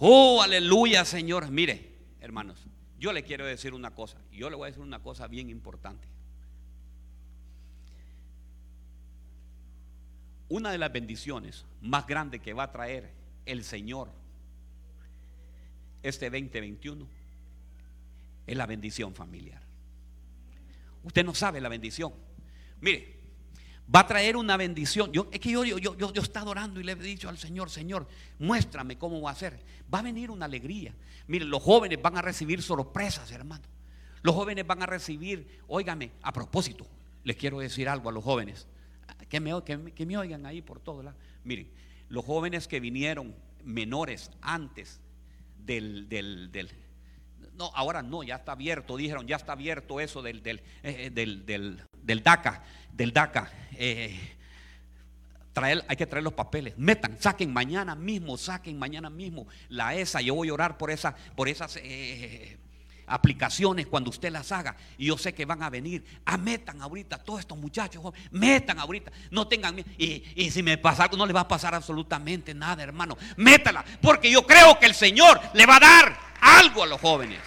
[0.00, 1.48] Oh, aleluya, Señor.
[1.48, 2.66] Mire, hermanos,
[2.98, 4.18] yo le quiero decir una cosa.
[4.32, 6.08] Yo le voy a decir una cosa bien importante.
[10.48, 14.10] Una de las bendiciones más grandes que va a traer el Señor
[16.02, 17.06] este 2021
[18.46, 19.62] es la bendición familiar.
[21.02, 22.12] Usted no sabe la bendición.
[22.80, 23.20] Mire,
[23.94, 25.12] va a traer una bendición.
[25.12, 27.70] Yo, es que yo, yo, yo, yo, estado orando y le he dicho al Señor,
[27.70, 28.06] Señor,
[28.38, 29.60] muéstrame cómo va a ser.
[29.92, 30.94] Va a venir una alegría.
[31.26, 33.64] Miren, los jóvenes van a recibir sorpresas, hermano.
[34.22, 36.86] Los jóvenes van a recibir, óigame, a propósito,
[37.24, 38.66] les quiero decir algo a los jóvenes.
[39.28, 41.16] Que me, que, me oigan ahí por todo lado.
[41.44, 41.70] Miren,
[42.10, 45.00] los jóvenes que vinieron menores antes
[45.64, 46.70] del, del, del
[47.54, 51.46] no, ahora no, ya está abierto, dijeron, ya está abierto eso del, del, eh, del,
[52.02, 53.50] del DACA, del DACA.
[53.72, 54.18] Eh,
[55.52, 56.76] traer, hay que traer los papeles.
[56.78, 60.20] Metan, saquen mañana mismo, saquen mañana mismo la ESA.
[60.20, 62.58] Yo voy a orar por, esa, por esas eh,
[63.10, 64.76] aplicaciones cuando usted las haga.
[64.96, 66.04] Y yo sé que van a venir.
[66.24, 69.10] Ah, metan ahorita, todos estos muchachos, metan ahorita.
[69.30, 69.90] No tengan miedo.
[69.98, 73.18] Y, y, si me pasa algo, no le va a pasar absolutamente nada, hermano.
[73.36, 77.40] Métala, porque yo creo que el Señor le va a dar algo a los jóvenes.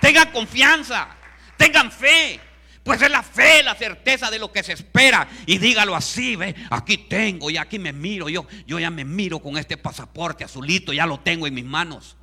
[0.00, 1.08] Tengan confianza.
[1.56, 2.40] Tengan fe.
[2.84, 5.28] Pues es la fe, la certeza de lo que se espera.
[5.44, 8.28] Y dígalo así, ve, aquí tengo y aquí me miro.
[8.28, 12.17] Yo, yo ya me miro con este pasaporte azulito, ya lo tengo en mis manos.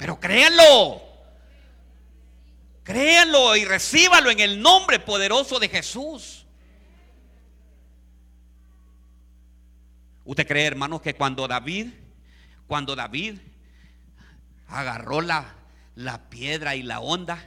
[0.00, 1.02] Pero créanlo.
[2.82, 6.46] Créanlo y recíbalo en el nombre poderoso de Jesús.
[10.24, 11.88] ¿Usted cree, hermanos, que cuando David,
[12.66, 13.40] cuando David
[14.68, 15.54] agarró la,
[15.96, 17.44] la piedra y la onda,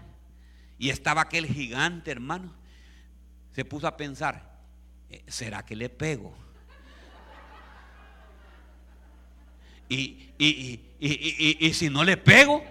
[0.77, 2.53] y estaba aquel gigante, hermano.
[3.53, 4.59] Se puso a pensar,
[5.09, 6.35] eh, ¿será que le pego?
[9.93, 12.63] Y, y, si no le pego,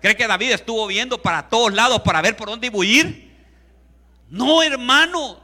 [0.00, 3.30] ¿cree que David estuvo viendo para todos lados para ver por dónde huir?
[4.30, 5.40] No, hermano.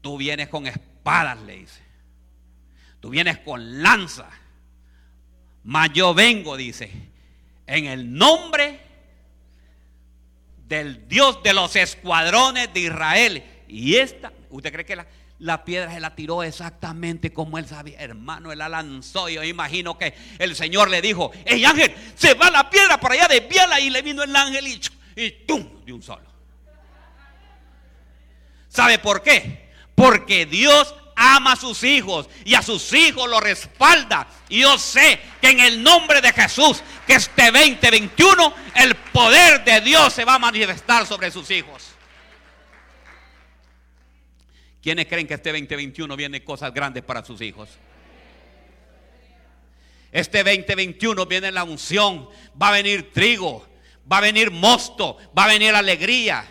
[0.00, 1.80] Tú vienes con espadas, le dice.
[3.00, 4.28] Tú vienes con lanza.
[5.64, 6.90] Mas yo vengo, dice,
[7.66, 8.80] en el nombre
[10.68, 13.44] del Dios de los escuadrones de Israel.
[13.68, 15.06] Y esta, ¿usted cree que la,
[15.64, 17.98] piedra se la tiró exactamente como él sabía?
[17.98, 19.28] Hermano, él la lanzó.
[19.28, 23.28] Yo imagino que el Señor le dijo, hey ángel, se va la piedra para allá,
[23.28, 23.80] desviala.
[23.80, 24.80] Y le vino el ángel y,
[25.16, 25.84] y ¡tum!
[25.84, 26.26] de un solo.
[28.68, 29.70] ¿Sabe por qué?
[29.94, 34.26] Porque Dios ama a sus hijos y a sus hijos lo respalda.
[34.48, 39.80] Y yo sé que en el nombre de Jesús, que este 2021, el poder de
[39.80, 41.95] Dios se va a manifestar sobre sus hijos.
[44.86, 47.68] ¿Quiénes creen que este 2021 viene cosas grandes para sus hijos?
[50.12, 52.28] Este 2021 viene la unción,
[52.62, 53.66] va a venir trigo,
[54.10, 56.46] va a venir mosto, va a venir alegría.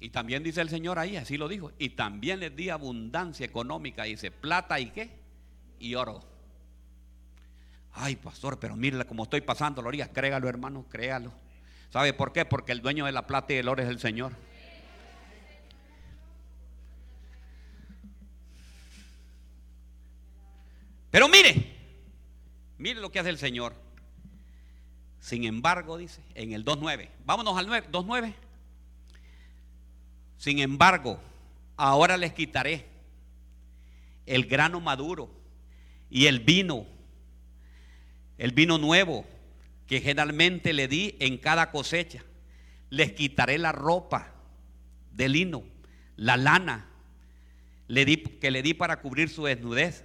[0.00, 4.04] Y también dice el Señor ahí, así lo dijo, y también les di abundancia económica,
[4.04, 5.10] dice, plata y qué,
[5.78, 6.24] y oro.
[7.92, 11.34] Ay, pastor, pero mire como estoy pasando, Lorías, créalo hermano, créalo.
[11.92, 12.46] ¿Sabe por qué?
[12.46, 14.32] Porque el dueño de la plata y el oro es el Señor.
[21.10, 21.76] Pero mire,
[22.78, 23.74] mire lo que hace el Señor.
[25.20, 28.32] Sin embargo, dice en el 2.9, vámonos al 2.9.
[30.38, 31.20] Sin embargo,
[31.76, 32.86] ahora les quitaré
[34.24, 35.30] el grano maduro
[36.08, 36.86] y el vino,
[38.38, 39.26] el vino nuevo
[39.86, 42.22] que generalmente le di en cada cosecha.
[42.90, 44.34] Les quitaré la ropa
[45.12, 45.62] de lino,
[46.16, 46.88] la lana
[47.86, 50.04] que le di para cubrir su desnudez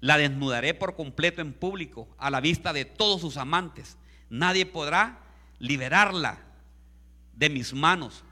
[0.00, 3.96] la desnudaré por completo en público a la vista de todos sus amantes.
[4.30, 5.20] Nadie podrá
[5.58, 6.38] liberarla
[7.34, 8.24] de mis manos.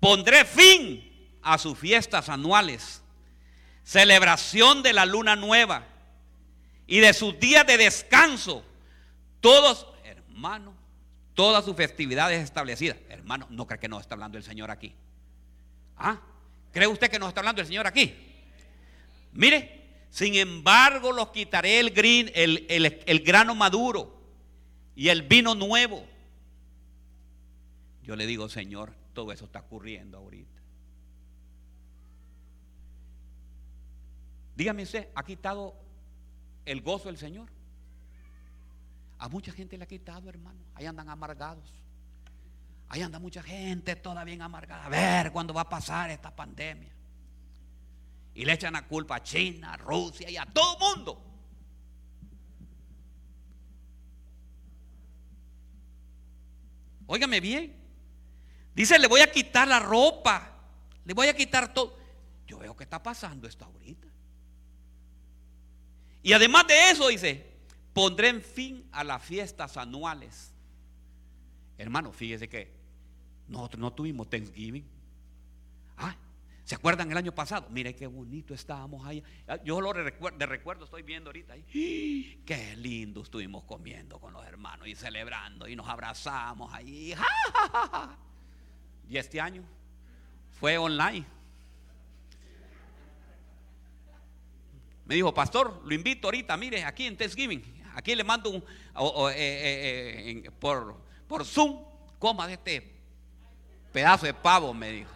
[0.00, 1.04] Pondré fin
[1.42, 3.02] a sus fiestas anuales,
[3.84, 5.86] celebración de la luna nueva
[6.86, 8.64] y de sus días de descanso.
[9.40, 9.86] Todos,
[10.38, 10.72] hermano,
[11.34, 12.96] todas sus festividades establecidas.
[13.08, 14.94] Hermano, no cree que nos está hablando el Señor aquí.
[15.96, 16.20] ¿Ah?
[16.72, 18.14] ¿Cree usted que nos está hablando el Señor aquí?
[19.32, 24.16] Mire, sin embargo, los quitaré el, green, el, grano maduro
[24.94, 26.06] y el vino nuevo.
[28.04, 30.60] Yo le digo, Señor, todo eso está ocurriendo ahorita.
[34.54, 35.74] Dígame usted, ¿ha quitado
[36.64, 37.57] el gozo del Señor?
[39.18, 40.60] A mucha gente le ha quitado, hermano.
[40.74, 41.72] Ahí andan amargados.
[42.88, 44.86] Ahí anda mucha gente todavía amargada.
[44.86, 46.92] A ver cuándo va a pasar esta pandemia.
[48.34, 51.24] Y le echan la culpa a China, a Rusia y a todo el mundo.
[57.06, 57.74] Óigame bien.
[58.74, 60.54] Dice, le voy a quitar la ropa.
[61.04, 61.98] Le voy a quitar todo.
[62.46, 64.06] Yo veo que está pasando esto ahorita.
[66.22, 67.47] Y además de eso, dice,
[67.98, 70.52] pondré en fin a las fiestas anuales.
[71.76, 72.72] Hermano, fíjese que
[73.48, 74.84] nosotros no tuvimos Thanksgiving.
[75.96, 76.14] Ah,
[76.64, 77.66] ¿Se acuerdan el año pasado?
[77.70, 79.22] Mire qué bonito estábamos ahí.
[79.64, 82.42] Yo lo de recuerdo, estoy viendo ahorita ahí.
[82.46, 87.14] Qué lindo estuvimos comiendo con los hermanos y celebrando y nos abrazamos ahí.
[89.10, 89.64] Y este año
[90.60, 91.24] fue online.
[95.06, 97.77] Me dijo, pastor, lo invito ahorita, mire, aquí en Thanksgiving.
[97.94, 100.96] Aquí le mando un, eh, eh, eh, por,
[101.26, 101.84] por Zoom,
[102.18, 102.98] coma de este
[103.92, 105.10] pedazo de pavo, me dijo.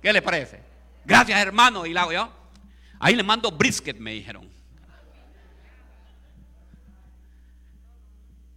[0.00, 0.60] ¿Qué le parece?
[1.04, 1.86] Gracias, hermano.
[1.86, 2.32] Y la yo.
[2.98, 4.48] Ahí le mando brisket, me dijeron.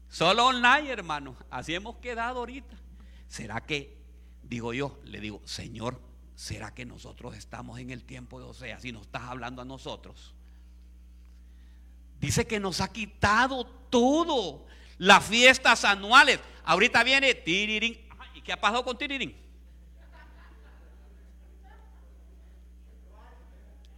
[0.07, 1.35] Solo online, hermano.
[1.49, 2.77] Así hemos quedado ahorita.
[3.27, 3.97] ¿Será que,
[4.43, 5.99] digo yo, le digo, Señor,
[6.35, 8.79] ¿será que nosotros estamos en el tiempo de Osea?
[8.79, 10.34] Si nos estás hablando a nosotros.
[12.19, 14.65] Dice que nos ha quitado todo.
[14.97, 16.39] Las fiestas anuales.
[16.63, 17.99] Ahorita viene Tirirín.
[18.33, 19.35] ¿Y qué ha pasado con Tirirín?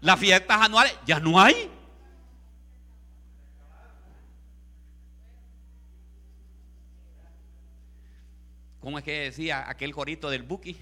[0.02, 1.72] Las fiestas anuales ya no hay.
[8.80, 10.78] ¿Cómo es que decía aquel corito del Buki?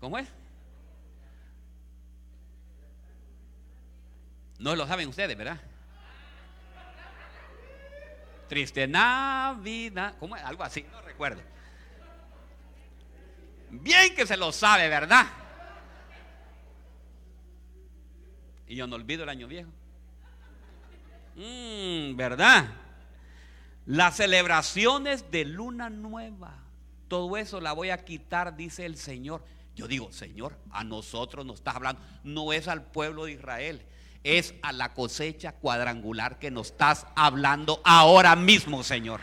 [0.00, 0.26] ¿Cómo es?
[4.60, 5.58] No lo saben ustedes, ¿verdad?
[8.46, 10.14] Triste Navidad.
[10.20, 10.42] ¿Cómo es?
[10.42, 11.40] Algo así, no recuerdo.
[13.70, 15.26] Bien que se lo sabe, ¿verdad?
[18.66, 19.70] Y yo no olvido el año viejo.
[21.36, 22.66] Mm, ¿Verdad?
[23.86, 26.58] Las celebraciones de luna nueva.
[27.08, 29.42] Todo eso la voy a quitar, dice el Señor.
[29.74, 32.02] Yo digo, Señor, a nosotros nos estás hablando.
[32.24, 33.86] No es al pueblo de Israel.
[34.22, 39.20] Es a la cosecha cuadrangular que nos estás hablando ahora mismo, Señor.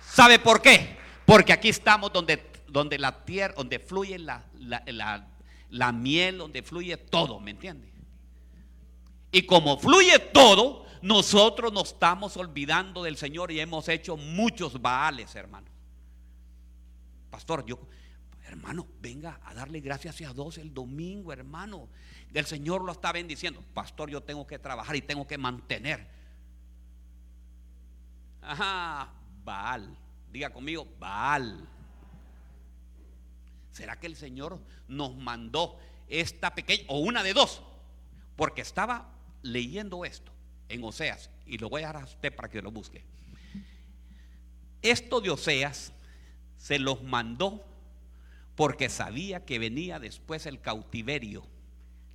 [0.00, 0.98] ¿Sabe por qué?
[1.24, 5.28] Porque aquí estamos donde, donde la tierra, donde fluye la, la,
[5.70, 7.92] la miel donde fluye todo, ¿me entiende?
[9.30, 15.34] Y como fluye todo, nosotros nos estamos olvidando del Señor y hemos hecho muchos baales,
[15.34, 15.68] hermano.
[17.30, 17.78] Pastor, yo,
[18.48, 21.88] hermano, venga a darle gracias a Dios el domingo, hermano.
[22.32, 23.62] El Señor lo está bendiciendo.
[23.74, 26.06] Pastor, yo tengo que trabajar y tengo que mantener.
[28.42, 29.12] Ajá,
[29.44, 29.96] Baal.
[30.30, 31.68] Diga conmigo, Baal.
[33.72, 35.78] ¿Será que el Señor nos mandó
[36.08, 37.62] esta pequeña, o una de dos,
[38.36, 40.32] porque estaba leyendo esto
[40.68, 43.04] en Oseas, y lo voy a dar a usted para que lo busque.
[44.82, 45.92] Esto de Oseas
[46.56, 47.64] se los mandó
[48.58, 51.46] porque sabía que venía después el cautiverio,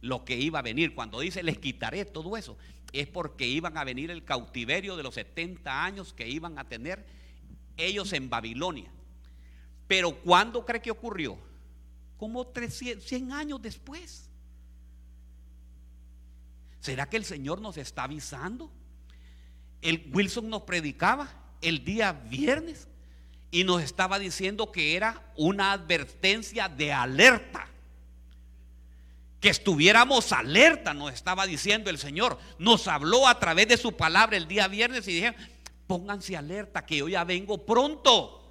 [0.02, 0.94] lo que iba a venir.
[0.94, 2.58] Cuando dice les quitaré todo eso,
[2.92, 7.06] es porque iban a venir el cautiverio de los 70 años que iban a tener
[7.78, 8.92] ellos en Babilonia.
[9.88, 11.38] Pero ¿cuándo cree que ocurrió?
[12.18, 14.30] Como 300, 100 años después.
[16.82, 18.70] ¿Será que el Señor nos está avisando?
[19.82, 21.30] El Wilson nos predicaba
[21.62, 22.90] el día viernes
[23.54, 27.68] y nos estaba diciendo que era una advertencia de alerta.
[29.40, 32.40] Que estuviéramos alerta, nos estaba diciendo el Señor.
[32.58, 35.36] Nos habló a través de su palabra el día viernes y dijeron,
[35.86, 38.44] pónganse alerta que yo ya vengo pronto.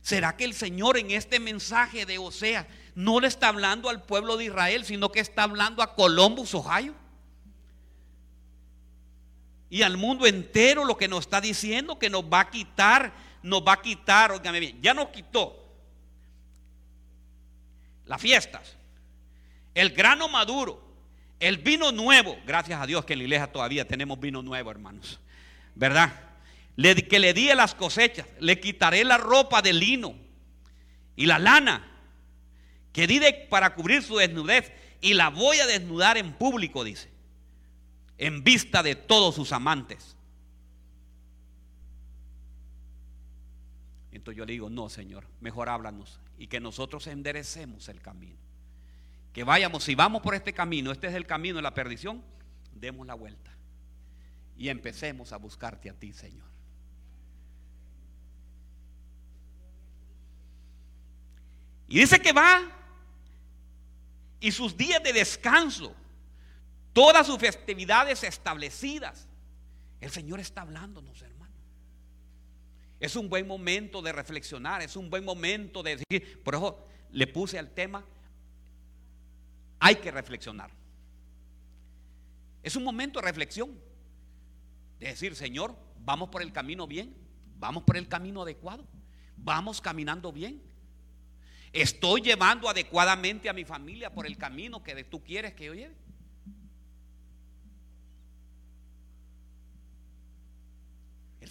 [0.00, 2.66] ¿Será que el Señor en este mensaje de Osea
[2.96, 6.96] no le está hablando al pueblo de Israel, sino que está hablando a Columbus, Ohio?
[9.72, 13.10] Y al mundo entero lo que nos está diciendo que nos va a quitar,
[13.42, 15.66] nos va a quitar, óigame bien, ya nos quitó
[18.04, 18.76] las fiestas,
[19.74, 20.78] el grano maduro,
[21.40, 25.18] el vino nuevo, gracias a Dios que en la iglesia todavía tenemos vino nuevo, hermanos,
[25.74, 26.12] ¿verdad?
[26.76, 30.14] que le di a las cosechas, le quitaré la ropa de lino
[31.16, 31.88] y la lana
[32.92, 34.70] que di para cubrir su desnudez
[35.00, 37.11] y la voy a desnudar en público, dice,
[38.22, 40.16] en vista de todos sus amantes.
[44.12, 48.36] Entonces yo le digo, no, Señor, mejor háblanos y que nosotros enderecemos el camino.
[49.32, 52.22] Que vayamos, si vamos por este camino, este es el camino de la perdición,
[52.72, 53.50] demos la vuelta
[54.56, 56.46] y empecemos a buscarte a ti, Señor.
[61.88, 62.70] Y dice que va
[64.38, 65.96] y sus días de descanso,
[66.92, 69.28] todas sus festividades establecidas.
[70.00, 71.54] El Señor está hablándonos, hermano.
[73.00, 77.26] Es un buen momento de reflexionar, es un buen momento de decir, por eso le
[77.26, 78.04] puse al tema,
[79.80, 80.70] hay que reflexionar.
[82.62, 83.76] Es un momento de reflexión,
[85.00, 87.12] de decir, Señor, vamos por el camino bien,
[87.58, 88.86] vamos por el camino adecuado,
[89.36, 90.62] vamos caminando bien.
[91.72, 95.96] Estoy llevando adecuadamente a mi familia por el camino que tú quieres que yo lleve.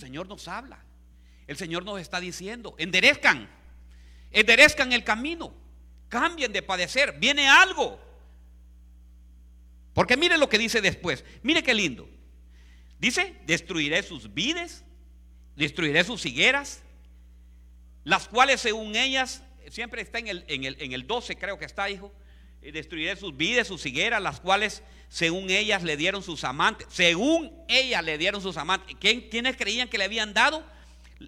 [0.01, 0.83] Señor nos habla.
[1.47, 3.49] El Señor nos está diciendo, enderezcan,
[4.31, 5.53] enderezcan el camino,
[6.09, 7.99] cambien de padecer, viene algo.
[9.93, 12.09] Porque mire lo que dice después, mire qué lindo.
[12.99, 14.83] Dice, destruiré sus vides,
[15.55, 16.83] destruiré sus higueras,
[18.03, 21.65] las cuales según ellas siempre está en el, en el, en el 12, creo que
[21.65, 22.11] está, hijo.
[22.61, 26.87] Destruiré sus vides, sus higueras, las cuales según ellas le dieron sus amantes.
[26.89, 28.95] Según ellas le dieron sus amantes.
[28.99, 30.63] ¿Quiénes creían que le habían dado?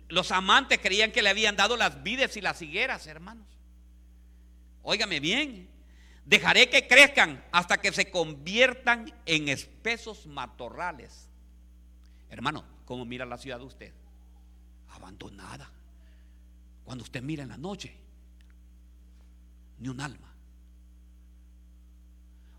[0.07, 3.47] Los amantes creían que le habían dado las vides y las higueras, hermanos.
[4.84, 5.67] Óigame bien.
[6.25, 11.27] Dejaré que crezcan hasta que se conviertan en espesos matorrales.
[12.29, 13.93] Hermano, ¿cómo mira la ciudad de usted?
[14.91, 15.69] Abandonada.
[16.86, 17.95] Cuando usted mira en la noche,
[19.79, 20.32] ni un alma.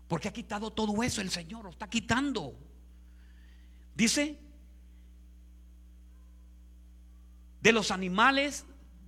[0.07, 2.55] Porque ha quitado todo eso el Señor, lo está quitando.
[3.95, 4.39] Dice,
[7.61, 8.65] de los animales,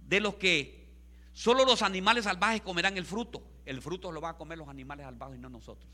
[0.08, 0.89] de los que
[1.34, 3.43] solo los animales salvajes comerán el fruto.
[3.66, 5.91] El fruto lo van a comer los animales salvajes y no nosotros.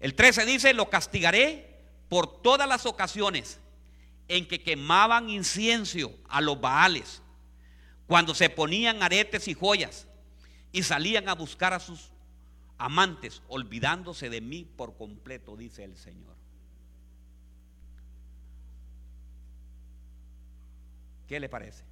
[0.00, 1.78] El 13 dice, lo castigaré
[2.08, 3.60] por todas las ocasiones
[4.28, 7.22] en que quemaban incienso a los baales,
[8.06, 10.06] cuando se ponían aretes y joyas,
[10.72, 12.10] y salían a buscar a sus
[12.78, 16.36] amantes, olvidándose de mí por completo, dice el Señor.
[21.26, 21.84] ¿Qué le parece?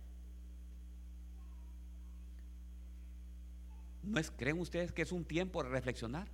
[4.03, 6.28] ¿No es, ¿Creen ustedes que es un tiempo de reflexionar?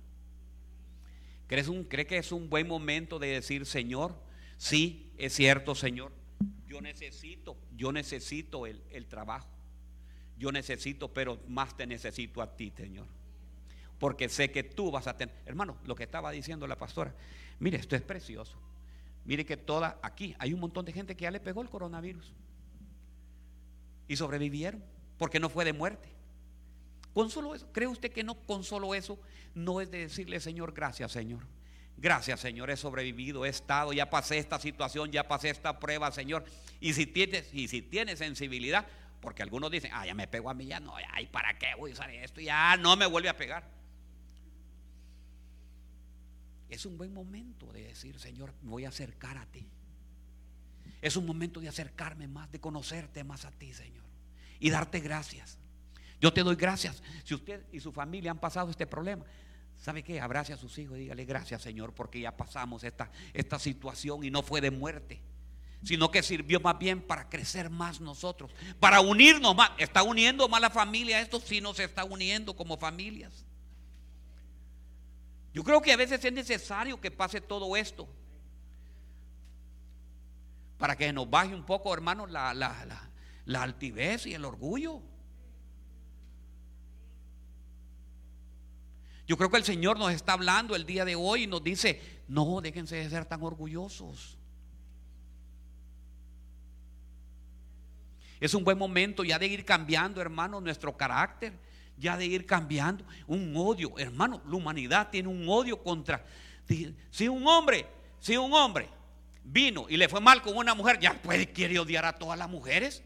[1.47, 4.15] ¿Cree, un, ¿Cree que es un buen momento de decir, Señor,
[4.57, 6.13] sí, es cierto, Señor,
[6.67, 9.53] yo necesito, yo necesito el, el trabajo
[10.37, 13.07] yo necesito, pero más te necesito a ti, Señor.
[14.03, 17.15] Porque sé que tú vas a tener, hermano, lo que estaba diciendo la pastora,
[17.59, 18.57] mire, esto es precioso.
[19.23, 22.33] Mire que toda, aquí hay un montón de gente que ya le pegó el coronavirus.
[24.09, 24.83] Y sobrevivieron,
[25.17, 26.09] porque no fue de muerte.
[27.13, 29.17] Con solo eso, ¿cree usted que no con solo eso
[29.55, 31.47] no es de decirle, Señor, gracias, Señor?
[31.95, 36.43] Gracias, Señor, he sobrevivido, he estado, ya pasé esta situación, ya pasé esta prueba, Señor.
[36.81, 38.85] Y si tienes, y si tienes sensibilidad,
[39.21, 41.91] porque algunos dicen, ah, ya me pegó a mí, ya no, ay, ¿para qué voy
[41.91, 42.41] a usar esto?
[42.41, 43.81] Ya no me vuelve a pegar.
[46.73, 49.67] Es un buen momento de decir, Señor, voy a acercar a ti.
[51.01, 54.03] Es un momento de acercarme más, de conocerte más a ti, Señor.
[54.59, 55.59] Y darte gracias.
[56.19, 57.03] Yo te doy gracias.
[57.25, 59.23] Si usted y su familia han pasado este problema,
[59.77, 60.19] ¿sabe qué?
[60.19, 64.31] Abrace a sus hijos y dígale gracias, Señor, porque ya pasamos esta, esta situación y
[64.31, 65.21] no fue de muerte
[65.83, 69.71] sino que sirvió más bien para crecer más nosotros, para unirnos más.
[69.77, 71.41] ¿Está uniendo más la familia esto?
[71.41, 73.45] Sí nos está uniendo como familias.
[75.53, 78.07] Yo creo que a veces es necesario que pase todo esto
[80.77, 85.01] para que nos baje un poco, hermanos, la, la altivez y el orgullo.
[89.25, 92.01] Yo creo que el Señor nos está hablando el día de hoy y nos dice,
[92.27, 94.37] no, déjense de ser tan orgullosos.
[98.39, 101.57] Es un buen momento ya de ir cambiando, hermano, nuestro carácter,
[102.03, 103.97] ya de ir cambiando un odio.
[103.97, 106.23] Hermano, la humanidad tiene un odio contra...
[107.09, 107.87] Si un hombre,
[108.19, 108.89] si un hombre
[109.43, 112.49] vino y le fue mal con una mujer, ya puede, quiere odiar a todas las
[112.49, 113.03] mujeres.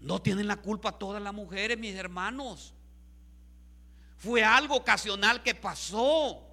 [0.00, 2.74] No tienen la culpa todas las mujeres, mis hermanos.
[4.16, 6.44] Fue algo ocasional que pasó.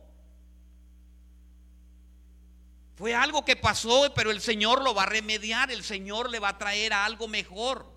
[2.96, 6.50] Fue algo que pasó, pero el Señor lo va a remediar, el Señor le va
[6.50, 7.95] a traer a algo mejor.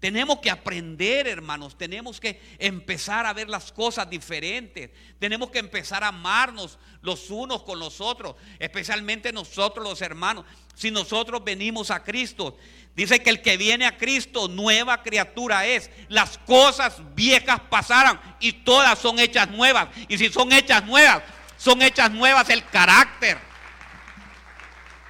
[0.00, 4.90] Tenemos que aprender, hermanos, tenemos que empezar a ver las cosas diferentes.
[5.18, 10.46] Tenemos que empezar a amarnos los unos con los otros, especialmente nosotros los hermanos.
[10.74, 12.56] Si nosotros venimos a Cristo,
[12.96, 15.90] dice que el que viene a Cristo, nueva criatura es.
[16.08, 19.88] Las cosas viejas pasaron y todas son hechas nuevas.
[20.08, 21.22] Y si son hechas nuevas,
[21.58, 23.36] son hechas nuevas el carácter,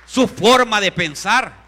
[0.04, 1.59] su forma de pensar.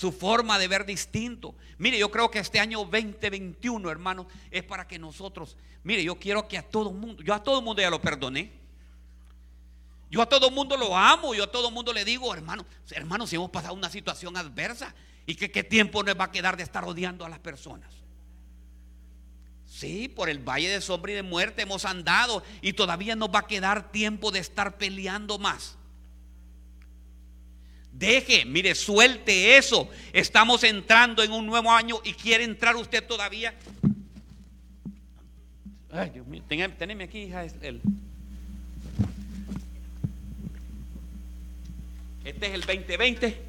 [0.00, 1.54] Su forma de ver distinto.
[1.76, 6.48] Mire, yo creo que este año 2021, hermano, es para que nosotros, mire, yo quiero
[6.48, 8.50] que a todo mundo, yo a todo mundo ya lo perdoné.
[10.10, 13.36] Yo a todo mundo lo amo, yo a todo mundo le digo, hermano, hermano, si
[13.36, 14.94] hemos pasado una situación adversa
[15.26, 17.92] y que qué tiempo nos va a quedar de estar odiando a las personas.
[19.66, 23.40] Sí, por el valle de sombra y de muerte hemos andado y todavía nos va
[23.40, 25.76] a quedar tiempo de estar peleando más.
[27.92, 29.88] Deje, mire, suelte eso.
[30.12, 33.54] Estamos entrando en un nuevo año y quiere entrar usted todavía.
[35.92, 36.42] Ay, Dios mío,
[36.78, 37.44] teneme aquí, hija.
[37.44, 37.68] Este
[42.46, 43.42] es el 2020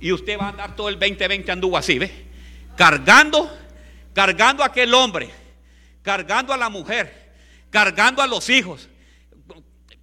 [0.00, 2.10] y usted va a andar todo el 2020 anduvo así, ¿ve?
[2.76, 3.50] Cargando,
[4.12, 5.30] cargando a aquel hombre
[6.06, 7.32] cargando a la mujer,
[7.68, 8.88] cargando a los hijos,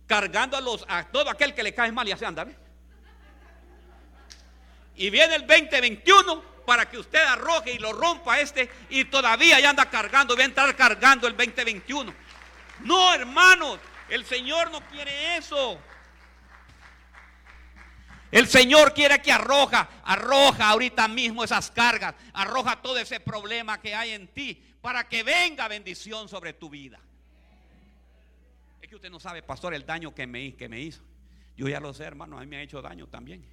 [0.05, 2.45] cargando a, los, a todo aquel que le cae mal y así anda.
[4.95, 9.69] Y viene el 2021 para que usted arroje y lo rompa este y todavía ya
[9.69, 12.13] anda cargando, va a entrar cargando el 2021.
[12.81, 13.79] No, hermanos,
[14.09, 15.79] el Señor no quiere eso.
[18.31, 23.93] El Señor quiere que arroja, arroja ahorita mismo esas cargas, arroja todo ese problema que
[23.93, 26.99] hay en ti para que venga bendición sobre tu vida.
[28.81, 31.03] Es que usted no sabe, pastor, el daño que me, que me hizo.
[31.55, 33.45] Yo ya lo sé, hermano, a mí me ha hecho daño también.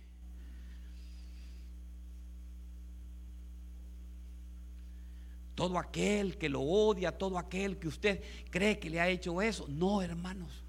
[5.61, 9.67] Todo aquel que lo odia, todo aquel que usted cree que le ha hecho eso.
[9.69, 10.65] No, hermanos.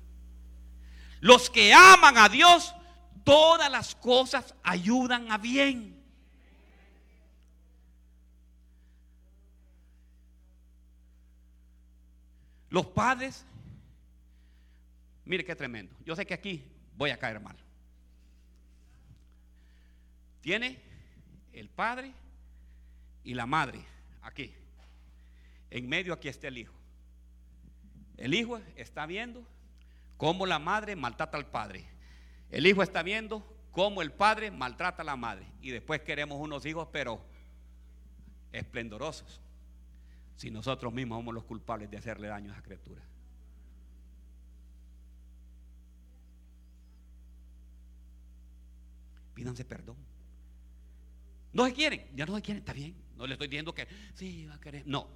[1.22, 2.76] Los que aman a Dios,
[3.24, 5.98] todas las cosas ayudan a bien.
[12.70, 13.46] Los padres,
[15.24, 15.96] mire qué tremendo.
[16.06, 17.56] Yo sé que aquí voy a caer mal.
[20.42, 20.82] Tiene
[21.54, 22.12] el padre
[23.24, 23.86] y la madre
[24.22, 24.54] aquí.
[25.72, 26.74] En medio aquí está el hijo.
[28.18, 29.44] El hijo está viendo
[30.18, 31.88] cómo la madre maltrata al padre.
[32.52, 35.48] El hijo está viendo cómo el padre maltrata a la madre.
[35.62, 37.26] Y después queremos unos hijos, pero
[38.52, 39.42] esplendorosos
[40.36, 43.02] si nosotros mismos somos los culpables de hacerle daño a esa criatura.
[49.34, 49.96] Pídanse perdón.
[51.54, 52.96] No se quieren, ya no se quieren, está bien.
[53.16, 54.84] No le estoy diciendo que sí, va a querer.
[54.88, 55.08] No,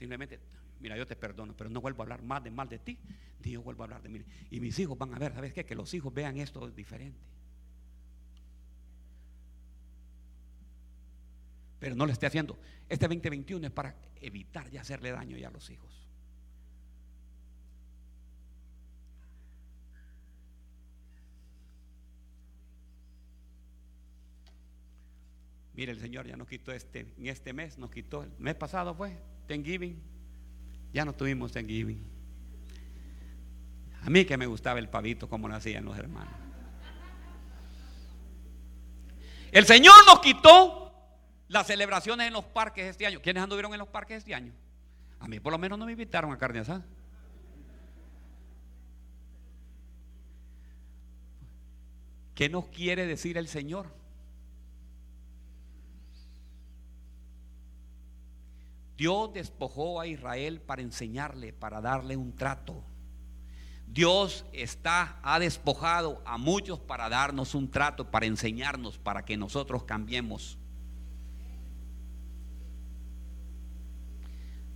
[0.00, 0.40] simplemente,
[0.80, 2.98] mira, yo te perdono, pero no vuelvo a hablar más de mal de ti,
[3.44, 4.24] ni yo vuelvo a hablar de mí.
[4.50, 5.66] Y mis hijos van a ver, ¿sabes qué?
[5.66, 7.20] Que los hijos vean esto diferente.
[11.78, 12.58] Pero no le esté haciendo.
[12.88, 16.06] Este 2021 es para evitar ya hacerle daño ya a los hijos.
[25.74, 28.94] Mire, el Señor ya nos quitó este, en este mes, nos quitó, el mes pasado
[28.94, 29.16] fue,
[29.50, 30.00] Thanksgiving.
[30.92, 32.00] Ya no tuvimos Thanksgiving.
[34.02, 36.32] A mí que me gustaba el pavito como lo hacían los hermanos.
[39.50, 40.92] El Señor nos quitó
[41.48, 43.20] las celebraciones en los parques este año.
[43.20, 44.52] ¿Quiénes anduvieron en los parques este año?
[45.18, 46.84] A mí por lo menos no me invitaron a carne asada.
[52.36, 53.99] ¿Qué nos quiere decir el Señor?
[59.00, 62.84] Dios despojó a Israel para enseñarle, para darle un trato.
[63.86, 69.84] Dios está, ha despojado a muchos para darnos un trato, para enseñarnos, para que nosotros
[69.84, 70.58] cambiemos.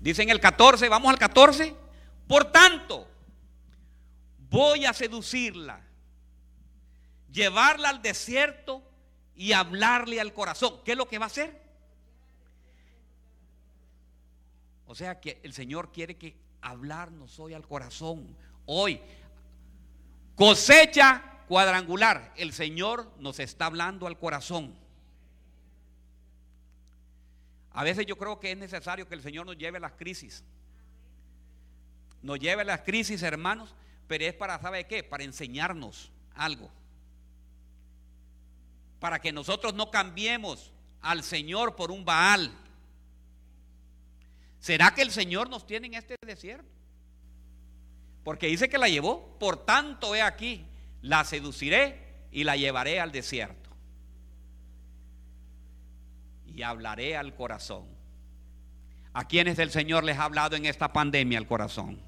[0.00, 1.76] Dice en el 14, vamos al 14.
[2.26, 3.06] Por tanto,
[4.38, 5.82] voy a seducirla,
[7.30, 8.90] llevarla al desierto
[9.34, 10.80] y hablarle al corazón.
[10.82, 11.63] ¿Qué es lo que va a hacer?
[14.86, 18.36] O sea que el Señor quiere que hablarnos hoy al corazón.
[18.66, 19.00] Hoy,
[20.34, 22.32] cosecha cuadrangular.
[22.36, 24.74] El Señor nos está hablando al corazón.
[27.72, 30.44] A veces yo creo que es necesario que el Señor nos lleve a las crisis.
[32.22, 33.74] Nos lleve a las crisis, hermanos,
[34.06, 35.02] pero es para, ¿sabe qué?
[35.02, 36.70] Para enseñarnos algo.
[39.00, 40.72] Para que nosotros no cambiemos
[41.02, 42.56] al Señor por un Baal.
[44.64, 46.64] ¿Será que el Señor nos tiene en este desierto?
[48.22, 49.38] Porque dice que la llevó.
[49.38, 50.64] Por tanto, he aquí,
[51.02, 51.98] la seduciré
[52.32, 53.68] y la llevaré al desierto.
[56.46, 57.84] Y hablaré al corazón.
[59.12, 62.00] ¿A quienes el Señor les ha hablado en esta pandemia al corazón?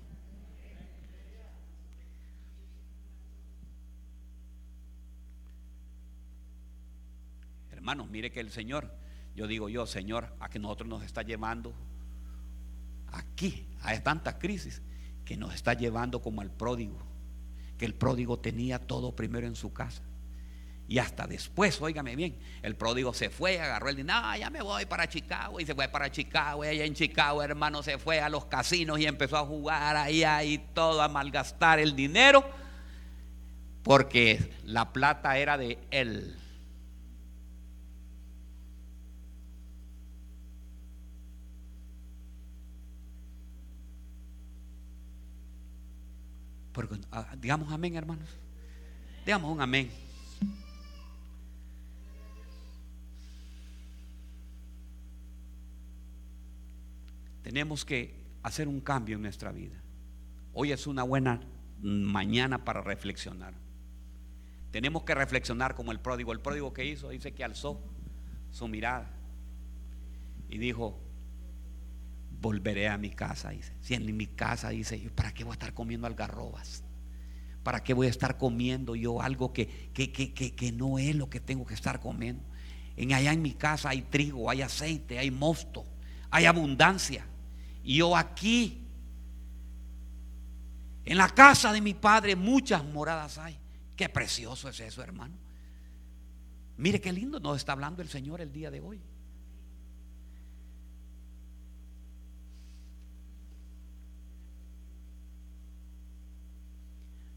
[7.70, 8.90] Hermanos, mire que el Señor,
[9.34, 11.74] yo digo yo, Señor, a que nosotros nos está llevando
[13.16, 14.82] aquí, a tantas crisis,
[15.24, 16.98] que nos está llevando como al pródigo,
[17.78, 20.02] que el pródigo tenía todo primero en su casa.
[20.88, 24.62] Y hasta después, óigame bien, el pródigo se fue, agarró el dinero, ah, ya me
[24.62, 28.20] voy para Chicago, y se fue para Chicago, y allá en Chicago, hermano, se fue
[28.20, 32.48] a los casinos y empezó a jugar ahí, ahí todo, a malgastar el dinero,
[33.82, 36.36] porque la plata era de él.
[47.10, 48.28] Ah, digamos amén, hermanos.
[49.24, 49.90] Digamos un amén.
[57.42, 59.80] Tenemos que hacer un cambio en nuestra vida.
[60.52, 61.40] Hoy es una buena
[61.80, 63.54] mañana para reflexionar.
[64.70, 66.32] Tenemos que reflexionar como el pródigo.
[66.32, 67.80] El pródigo que hizo, dice que alzó
[68.50, 69.10] su mirada
[70.48, 71.00] y dijo,
[72.40, 73.50] volveré a mi casa.
[73.50, 73.72] Dice.
[73.80, 76.82] Si en mi casa dice, ¿para qué voy a estar comiendo algarrobas?
[77.62, 81.28] ¿Para qué voy a estar comiendo yo algo que, que, que, que, no es lo
[81.28, 82.42] que tengo que estar comiendo?
[82.96, 85.84] En allá en mi casa hay trigo, hay aceite, hay mosto,
[86.30, 87.26] hay abundancia.
[87.82, 88.84] Y yo aquí,
[91.04, 93.58] en la casa de mi padre, muchas moradas hay.
[93.96, 95.34] Qué precioso es eso, hermano.
[96.76, 99.00] Mire qué lindo nos está hablando el Señor el día de hoy.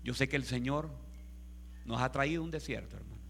[0.09, 0.89] Yo sé que el Señor
[1.85, 3.21] nos ha traído un desierto, hermano.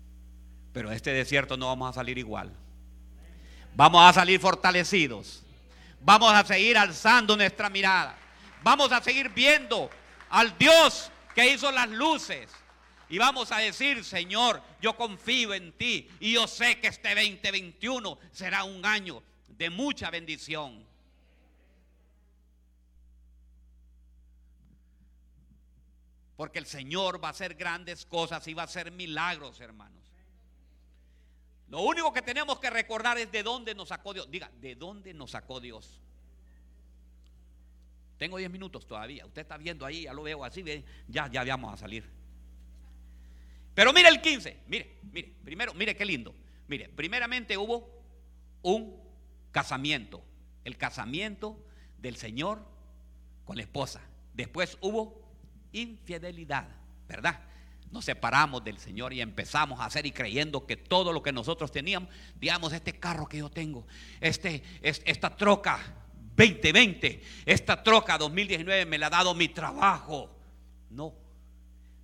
[0.71, 2.53] Pero este desierto no vamos a salir igual.
[3.75, 5.43] Vamos a salir fortalecidos.
[5.99, 8.17] Vamos a seguir alzando nuestra mirada.
[8.63, 9.89] Vamos a seguir viendo
[10.29, 12.49] al Dios que hizo las luces.
[13.09, 16.09] Y vamos a decir, Señor, yo confío en ti.
[16.21, 20.81] Y yo sé que este 2021 será un año de mucha bendición.
[26.39, 30.01] Porque el Señor va a hacer grandes cosas y va a hacer milagros, hermanos.
[31.67, 34.31] Lo único que tenemos que recordar es de dónde nos sacó Dios.
[34.31, 35.99] Diga, ¿de dónde nos sacó Dios?
[38.17, 39.25] Tengo 10 minutos todavía.
[39.25, 40.63] Usted está viendo ahí, ya lo veo así,
[41.09, 42.09] ya, ya vamos a salir.
[43.75, 46.33] Pero mire el 15, mire, mire, primero, mire qué lindo.
[46.69, 48.01] Mire, primeramente hubo
[48.61, 48.97] un
[49.51, 50.23] casamiento,
[50.63, 51.61] el casamiento
[51.97, 52.65] del Señor
[53.43, 53.99] con la esposa.
[54.33, 55.18] Después hubo
[55.71, 56.67] infidelidad,
[57.07, 57.39] ¿verdad?
[57.91, 61.71] Nos separamos del Señor y empezamos a hacer y creyendo que todo lo que nosotros
[61.71, 62.09] teníamos,
[62.39, 63.85] digamos, este carro que yo tengo,
[64.21, 65.79] este, esta troca
[66.35, 70.29] 2020, esta troca 2019 me la ha dado mi trabajo.
[70.89, 71.13] No,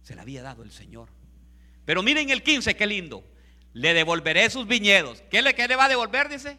[0.01, 1.09] se la había dado el Señor.
[1.85, 3.23] Pero miren el 15, qué lindo.
[3.73, 5.23] Le devolveré sus viñedos.
[5.29, 6.29] ¿Qué le, qué le va a devolver?
[6.29, 6.57] Dice.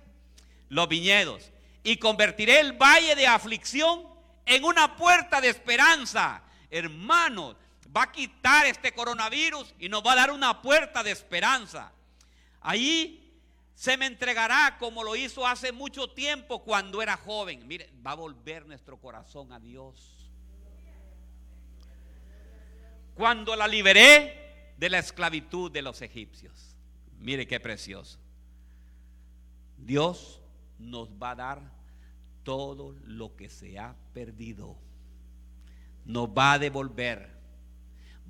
[0.68, 1.52] Los viñedos.
[1.84, 4.02] y convertiré el valle de aflicción
[4.44, 6.42] en una puerta de esperanza.
[6.70, 7.56] Hermanos,
[7.94, 11.92] va a quitar este coronavirus y nos va a dar una puerta de esperanza.
[12.60, 13.22] Ahí
[13.74, 17.66] se me entregará como lo hizo hace mucho tiempo cuando era joven.
[17.66, 20.30] Mire, va a volver nuestro corazón a Dios.
[23.14, 26.74] Cuando la liberé de la esclavitud de los egipcios.
[27.18, 28.18] Mire qué precioso.
[29.78, 30.40] Dios
[30.78, 31.72] nos va a dar
[32.42, 34.76] todo lo que se ha perdido.
[36.06, 37.30] Nos va a devolver.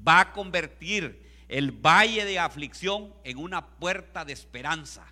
[0.07, 5.07] Va a convertir el valle de aflicción en una puerta de esperanza.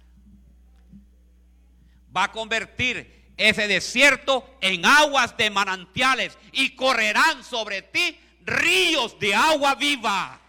[2.14, 9.34] Va a convertir ese desierto en aguas de manantiales y correrán sobre ti ríos de
[9.34, 10.40] agua viva.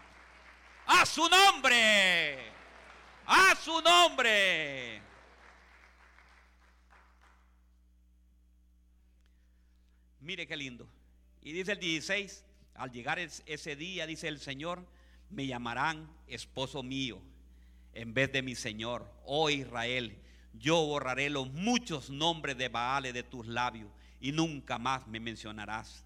[0.86, 2.52] A su nombre.
[3.26, 5.02] A su nombre.
[10.20, 10.95] Mire qué lindo.
[11.46, 12.44] Y dice el 16,
[12.74, 14.84] al llegar ese día, dice el Señor,
[15.30, 17.20] me llamarán esposo mío
[17.94, 20.18] en vez de mi Señor, oh Israel.
[20.54, 23.88] Yo borraré los muchos nombres de Baales de tus labios
[24.20, 26.04] y nunca más me mencionarás.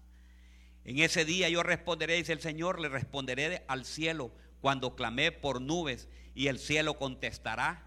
[0.85, 4.31] En ese día yo responderé, dice el Señor, le responderé al cielo
[4.61, 7.83] cuando clamé por nubes y el cielo contestará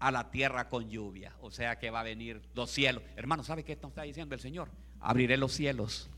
[0.00, 1.36] a la tierra con lluvia.
[1.40, 3.04] O sea que va a venir dos cielos.
[3.14, 4.72] Hermano, ¿sabe qué está diciendo el Señor?
[4.98, 6.10] Abriré los cielos.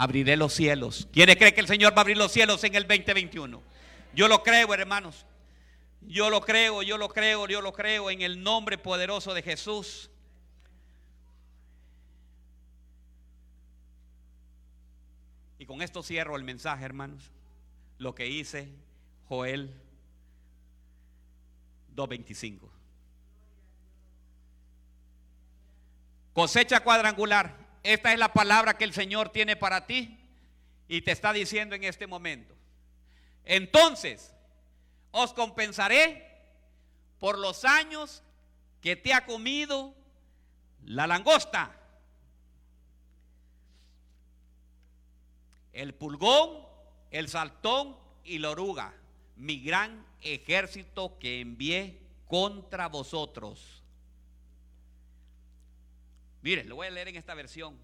[0.00, 1.08] Abriré los cielos.
[1.12, 3.60] ¿Quiere cree que el Señor va a abrir los cielos en el 2021?
[4.14, 5.26] Yo lo creo, hermanos.
[6.02, 10.08] Yo lo creo, yo lo creo, yo lo creo en el nombre poderoso de Jesús.
[15.58, 17.32] Y con esto cierro el mensaje, hermanos.
[17.98, 18.68] Lo que hice
[19.28, 19.74] Joel
[21.96, 22.68] 2.25.
[26.34, 27.67] Cosecha cuadrangular.
[27.82, 30.18] Esta es la palabra que el Señor tiene para ti
[30.88, 32.54] y te está diciendo en este momento.
[33.44, 34.34] Entonces,
[35.10, 36.24] os compensaré
[37.18, 38.22] por los años
[38.80, 39.94] que te ha comido
[40.84, 41.74] la langosta,
[45.72, 46.66] el pulgón,
[47.10, 48.94] el saltón y la oruga,
[49.36, 53.77] mi gran ejército que envié contra vosotros.
[56.42, 57.76] Mire, lo voy a leer en esta versión.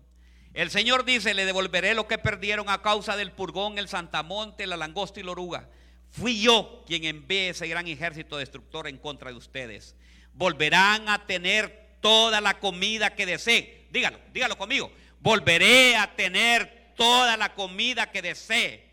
[0.52, 4.76] El Señor dice, le devolveré lo que perdieron a causa del purgón, el santamonte, la
[4.76, 5.68] langosta y la oruga.
[6.10, 9.96] Fui yo quien envié ese gran ejército destructor en contra de ustedes.
[10.32, 13.88] Volverán a tener toda la comida que deseen.
[13.90, 14.92] Dígalo, dígalo conmigo.
[15.18, 18.88] Volveré a tener toda la comida que desee.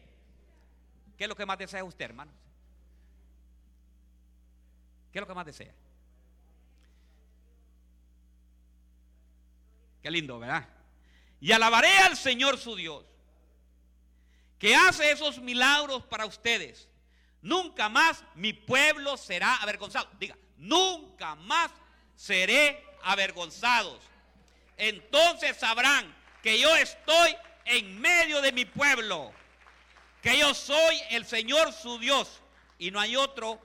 [1.15, 2.31] ¿Qué es lo que más desea usted, hermano?
[5.11, 5.73] ¿Qué es lo que más desea?
[10.01, 10.67] Qué lindo, ¿verdad?
[11.39, 13.05] Y alabaré al Señor su Dios,
[14.59, 16.87] que hace esos milagros para ustedes.
[17.41, 20.07] Nunca más mi pueblo será avergonzado.
[20.19, 21.71] Diga, nunca más
[22.15, 23.99] seré avergonzados.
[24.77, 27.35] Entonces sabrán que yo estoy
[27.65, 29.31] en medio de mi pueblo,
[30.21, 32.41] que yo soy el Señor su Dios
[32.77, 33.59] y no hay otro.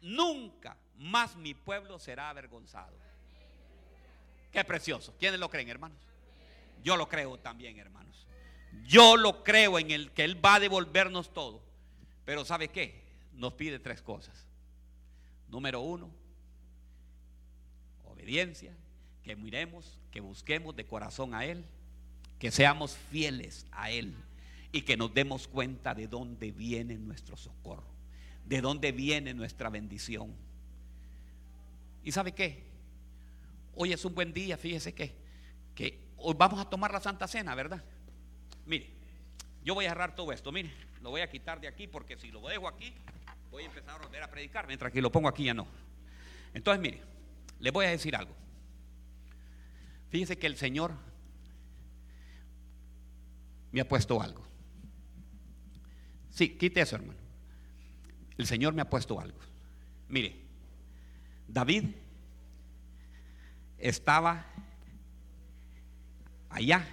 [0.00, 3.03] Nunca más mi pueblo será avergonzado.
[4.54, 5.12] Qué precioso.
[5.18, 5.98] ¿Quiénes lo creen, hermanos?
[6.84, 8.24] Yo lo creo también, hermanos.
[8.86, 11.60] Yo lo creo en el que Él va a devolvernos todo.
[12.24, 13.02] Pero ¿sabe qué?
[13.32, 14.46] Nos pide tres cosas.
[15.48, 16.08] Número uno,
[18.04, 18.72] obediencia,
[19.24, 21.64] que miremos, que busquemos de corazón a Él,
[22.38, 24.14] que seamos fieles a Él
[24.70, 27.90] y que nos demos cuenta de dónde viene nuestro socorro,
[28.44, 30.32] de dónde viene nuestra bendición.
[32.04, 32.73] ¿Y sabe qué?
[33.76, 35.14] Hoy es un buen día, fíjese que,
[35.74, 37.82] que hoy vamos a tomar la Santa Cena, ¿verdad?
[38.66, 38.90] Mire,
[39.64, 40.70] yo voy a agarrar todo esto, mire,
[41.02, 42.94] lo voy a quitar de aquí porque si lo dejo aquí,
[43.50, 45.66] voy a empezar a volver a predicar, mientras que lo pongo aquí ya no.
[46.52, 47.02] Entonces, mire,
[47.58, 48.34] le voy a decir algo.
[50.10, 50.92] Fíjese que el Señor
[53.72, 54.44] me ha puesto algo.
[56.30, 57.18] Sí, quite eso, hermano.
[58.38, 59.38] El Señor me ha puesto algo.
[60.08, 60.36] Mire,
[61.48, 61.86] David
[63.78, 64.46] estaba
[66.50, 66.86] allá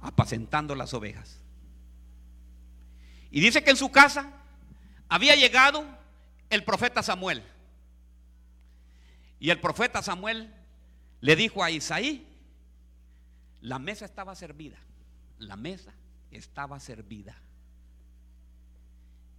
[0.00, 1.38] apacentando las ovejas.
[3.30, 4.30] Y dice que en su casa
[5.08, 5.84] había llegado
[6.50, 7.42] el profeta Samuel.
[9.40, 10.52] Y el profeta Samuel
[11.20, 12.26] le dijo a Isaí,
[13.60, 14.78] la mesa estaba servida,
[15.38, 15.92] la mesa
[16.30, 17.36] estaba servida.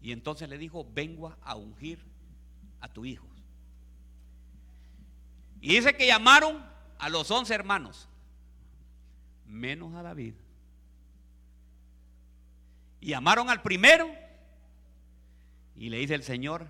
[0.01, 1.99] Y entonces le dijo, vengo a ungir
[2.81, 3.32] a tu hijo.
[5.63, 6.61] Y dice que llamaron
[6.99, 8.09] a los once hermanos,
[9.45, 10.33] menos a David.
[12.99, 14.13] Y llamaron al primero
[15.77, 16.67] y le dice el Señor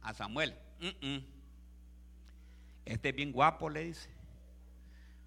[0.00, 1.24] a Samuel, "Mm, mm.
[2.86, 4.08] este es bien guapo, le dice.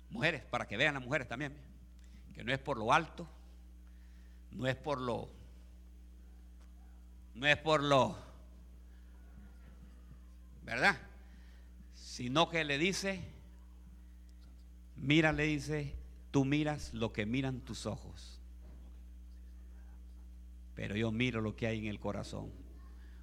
[0.10, 1.56] Mujeres, para que vean las mujeres también,
[2.34, 3.28] que no es por lo alto,
[4.50, 5.30] no es por lo,
[7.36, 8.18] no es por lo,
[10.64, 11.09] ¿verdad?
[12.20, 13.22] Sino que le dice,
[14.98, 15.96] mira, le dice,
[16.32, 18.42] tú miras lo que miran tus ojos,
[20.76, 22.52] pero yo miro lo que hay en el corazón.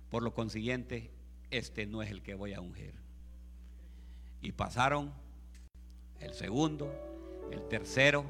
[0.08, 1.10] Por lo consiguiente,
[1.50, 2.94] este no es el que voy a ungir.
[4.40, 5.12] Y pasaron
[6.20, 6.90] el segundo,
[7.52, 8.24] el tercero,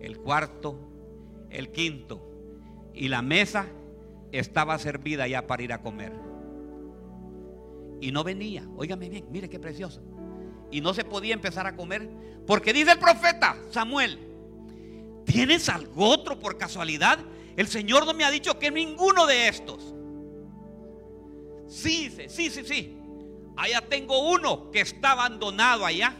[0.00, 0.78] el cuarto,
[1.50, 2.26] el quinto.
[2.94, 3.66] Y la mesa
[4.32, 6.33] estaba servida ya para ir a comer.
[8.04, 10.02] Y no venía, óigame bien, mire qué precioso.
[10.70, 12.06] Y no se podía empezar a comer
[12.46, 14.18] porque dice el profeta Samuel,
[15.24, 17.18] ¿tienes algo otro por casualidad?
[17.56, 19.94] El Señor no me ha dicho que ninguno de estos.
[21.66, 22.98] Sí, sí, sí, sí.
[23.56, 26.14] Allá tengo uno que está abandonado allá.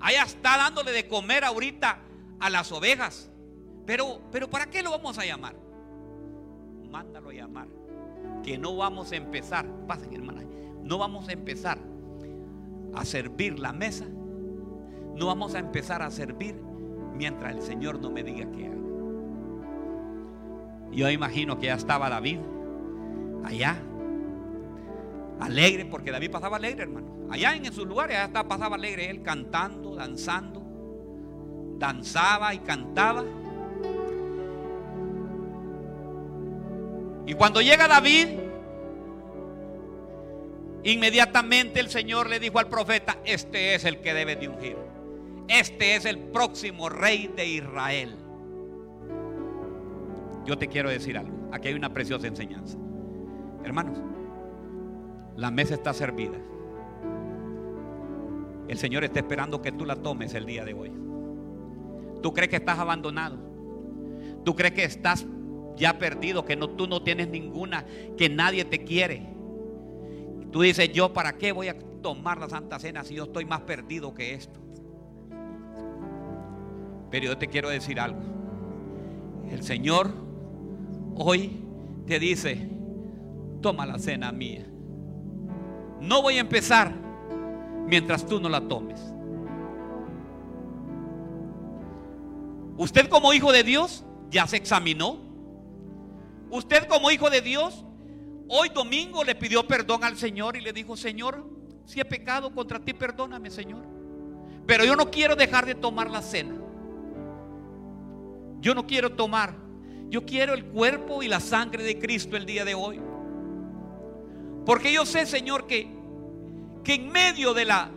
[0.00, 1.98] Allá está dándole de comer ahorita
[2.40, 3.30] a las ovejas.
[3.86, 5.56] Pero, pero ¿para qué lo vamos a llamar?
[6.90, 7.68] Mándalo a llamar.
[8.42, 10.44] Que no vamos a empezar, pasen hermana,
[10.84, 11.78] no vamos a empezar
[12.94, 14.04] a servir la mesa.
[15.16, 16.56] No vamos a empezar a servir
[17.14, 18.74] mientras el Señor no me diga qué haga.
[20.92, 22.38] Yo imagino que ya estaba David
[23.44, 23.76] allá
[25.40, 27.28] alegre, porque David pasaba alegre, hermano.
[27.30, 30.62] Allá en sus lugares, allá estaba, pasaba alegre él cantando, danzando,
[31.78, 33.24] danzaba y cantaba.
[37.26, 38.43] Y cuando llega David,
[40.92, 44.76] inmediatamente el Señor le dijo al profeta, este es el que debe de ungir.
[45.48, 48.16] Este es el próximo rey de Israel.
[50.44, 51.48] Yo te quiero decir algo.
[51.52, 52.76] Aquí hay una preciosa enseñanza.
[53.64, 53.98] Hermanos,
[55.36, 56.38] la mesa está servida.
[58.68, 60.92] El Señor está esperando que tú la tomes el día de hoy.
[62.22, 63.36] Tú crees que estás abandonado.
[64.44, 65.26] Tú crees que estás
[65.76, 67.84] ya perdido, que no, tú no tienes ninguna,
[68.16, 69.33] que nadie te quiere.
[70.54, 73.62] Tú dices, yo para qué voy a tomar la Santa Cena si yo estoy más
[73.62, 74.60] perdido que esto.
[77.10, 78.20] Pero yo te quiero decir algo.
[79.50, 80.14] El Señor
[81.16, 81.60] hoy
[82.06, 82.68] te dice,
[83.62, 84.64] toma la cena mía.
[86.00, 86.92] No voy a empezar
[87.88, 89.00] mientras tú no la tomes.
[92.76, 95.18] Usted como hijo de Dios ya se examinó.
[96.48, 97.84] Usted como hijo de Dios
[98.48, 101.44] hoy domingo le pidió perdón al Señor y le dijo, Señor,
[101.84, 103.84] si he pecado contra ti, perdóname, Señor.
[104.66, 106.54] Pero yo no quiero dejar de tomar la cena.
[108.60, 109.54] Yo no quiero tomar.
[110.08, 113.00] Yo quiero el cuerpo y la sangre de Cristo el día de hoy.
[114.64, 115.88] Porque yo sé, Señor, que,
[116.82, 117.90] que en medio de la,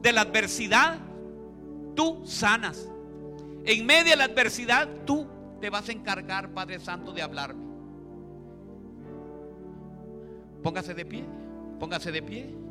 [0.00, 0.98] de la adversidad,
[1.94, 2.88] tú sanas.
[3.64, 5.28] En medio de la adversidad, tú
[5.60, 7.65] te vas a encargar, Padre Santo, de hablarme.
[10.66, 11.22] Póngase de pie,
[11.78, 12.65] póngase de pie.